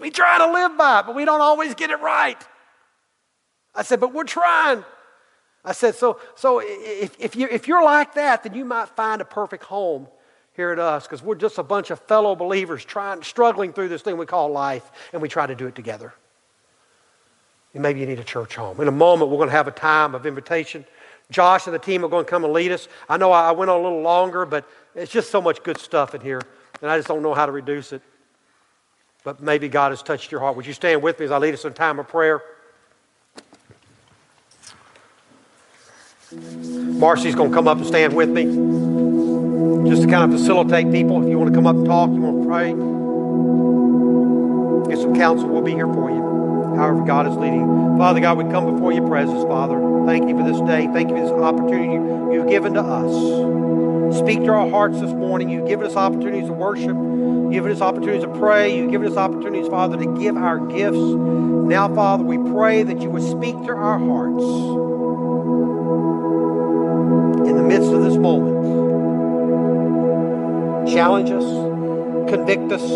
we 0.00 0.10
try 0.10 0.38
to 0.38 0.52
live 0.52 0.76
by 0.76 1.00
it, 1.00 1.06
but 1.06 1.14
we 1.14 1.24
don't 1.24 1.40
always 1.40 1.74
get 1.74 1.90
it 1.90 2.00
right. 2.00 2.36
I 3.74 3.82
said, 3.82 4.00
but 4.00 4.12
we're 4.14 4.24
trying. 4.24 4.84
I 5.66 5.72
said, 5.72 5.96
so, 5.96 6.20
so 6.36 6.62
if, 6.64 7.14
if, 7.18 7.36
you, 7.36 7.48
if 7.50 7.68
you're 7.68 7.84
like 7.84 8.14
that, 8.14 8.44
then 8.44 8.54
you 8.54 8.64
might 8.64 8.88
find 8.90 9.20
a 9.20 9.24
perfect 9.24 9.64
home 9.64 10.06
here 10.54 10.70
at 10.70 10.78
us 10.78 11.02
because 11.02 11.22
we're 11.22 11.34
just 11.34 11.58
a 11.58 11.62
bunch 11.62 11.90
of 11.90 12.00
fellow 12.00 12.34
believers 12.34 12.84
trying, 12.84 13.22
struggling 13.22 13.74
through 13.74 13.88
this 13.88 14.00
thing 14.00 14.16
we 14.16 14.26
call 14.26 14.50
life, 14.50 14.90
and 15.12 15.20
we 15.20 15.28
try 15.28 15.46
to 15.46 15.54
do 15.54 15.66
it 15.66 15.74
together 15.74 16.14
maybe 17.80 18.00
you 18.00 18.06
need 18.06 18.18
a 18.18 18.24
church 18.24 18.56
home. 18.56 18.80
In 18.80 18.88
a 18.88 18.92
moment, 18.92 19.30
we're 19.30 19.36
going 19.36 19.48
to 19.48 19.54
have 19.54 19.68
a 19.68 19.72
time 19.72 20.14
of 20.14 20.26
invitation. 20.26 20.84
Josh 21.30 21.66
and 21.66 21.74
the 21.74 21.78
team 21.78 22.04
are 22.04 22.08
going 22.08 22.24
to 22.24 22.30
come 22.30 22.44
and 22.44 22.52
lead 22.52 22.72
us. 22.72 22.88
I 23.08 23.16
know 23.16 23.32
I 23.32 23.50
went 23.52 23.70
on 23.70 23.80
a 23.80 23.82
little 23.82 24.02
longer, 24.02 24.46
but 24.46 24.68
it's 24.94 25.12
just 25.12 25.30
so 25.30 25.40
much 25.40 25.62
good 25.62 25.78
stuff 25.78 26.14
in 26.14 26.20
here, 26.20 26.40
and 26.80 26.90
I 26.90 26.96
just 26.96 27.08
don't 27.08 27.22
know 27.22 27.34
how 27.34 27.46
to 27.46 27.52
reduce 27.52 27.92
it. 27.92 28.02
But 29.24 29.40
maybe 29.42 29.68
God 29.68 29.90
has 29.90 30.02
touched 30.02 30.30
your 30.30 30.40
heart. 30.40 30.56
Would 30.56 30.66
you 30.66 30.72
stand 30.72 31.02
with 31.02 31.18
me 31.18 31.24
as 31.24 31.32
I 31.32 31.38
lead 31.38 31.54
us 31.54 31.64
in 31.64 31.72
time 31.72 31.98
of 31.98 32.08
prayer? 32.08 32.42
Marcy's 36.98 37.34
going 37.34 37.50
to 37.50 37.54
come 37.54 37.68
up 37.68 37.78
and 37.78 37.86
stand 37.86 38.14
with 38.14 38.30
me 38.30 38.44
just 39.88 40.02
to 40.02 40.08
kind 40.08 40.30
of 40.30 40.38
facilitate 40.38 40.90
people. 40.90 41.22
If 41.22 41.28
you 41.28 41.38
want 41.38 41.52
to 41.52 41.56
come 41.56 41.66
up 41.66 41.76
and 41.76 41.86
talk, 41.86 42.10
you 42.10 42.20
want 42.20 42.42
to 42.42 42.48
pray, 42.48 42.68
get 44.94 45.02
some 45.02 45.14
counsel, 45.14 45.48
we'll 45.48 45.62
be 45.62 45.72
here 45.72 45.86
for 45.86 46.10
you 46.10 46.26
however 46.76 47.04
God 47.04 47.26
is 47.26 47.36
leading. 47.36 47.96
Father 47.96 48.20
God, 48.20 48.36
we 48.38 48.44
come 48.44 48.74
before 48.74 48.92
your 48.92 49.06
presence, 49.08 49.42
Father. 49.44 49.80
Thank 50.06 50.28
you 50.28 50.36
for 50.36 50.44
this 50.44 50.60
day. 50.60 50.86
Thank 50.92 51.10
you 51.10 51.16
for 51.16 51.22
this 51.22 51.32
opportunity 51.32 51.94
you've 52.34 52.48
given 52.48 52.74
to 52.74 52.82
us. 52.82 54.18
Speak 54.18 54.44
to 54.44 54.52
our 54.52 54.68
hearts 54.68 55.00
this 55.00 55.12
morning. 55.12 55.48
You've 55.48 55.66
given 55.66 55.86
us 55.86 55.96
opportunities 55.96 56.46
to 56.46 56.52
worship. 56.52 56.96
You've 56.96 57.52
given 57.52 57.72
us 57.72 57.80
opportunities 57.80 58.22
to 58.22 58.38
pray. 58.38 58.76
You've 58.76 58.90
given 58.90 59.08
us 59.10 59.16
opportunities, 59.16 59.68
Father, 59.68 59.96
to 59.96 60.18
give 60.18 60.36
our 60.36 60.58
gifts. 60.58 60.98
Now, 60.98 61.92
Father, 61.94 62.22
we 62.22 62.38
pray 62.50 62.82
that 62.82 63.00
you 63.00 63.10
would 63.10 63.22
speak 63.22 63.56
to 63.66 63.72
our 63.72 63.98
hearts 63.98 64.95
midst 67.66 67.92
of 67.92 68.02
this 68.02 68.16
moment. 68.16 68.56
Challenge 70.88 71.30
us, 71.30 72.30
convict 72.30 72.72
us, 72.72 72.86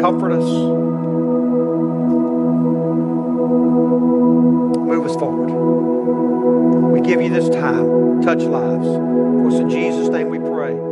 comfort 0.00 0.32
us. 0.32 0.82
move 5.02 5.10
us 5.10 5.16
forward. 5.16 6.92
We 6.92 7.00
give 7.00 7.20
you 7.22 7.30
this 7.30 7.48
time. 7.48 8.22
Touch 8.22 8.42
lives. 8.42 8.86
For 8.86 9.48
it's 9.48 9.56
in 9.56 9.70
Jesus' 9.70 10.08
name 10.08 10.28
we 10.28 10.38
pray. 10.38 10.91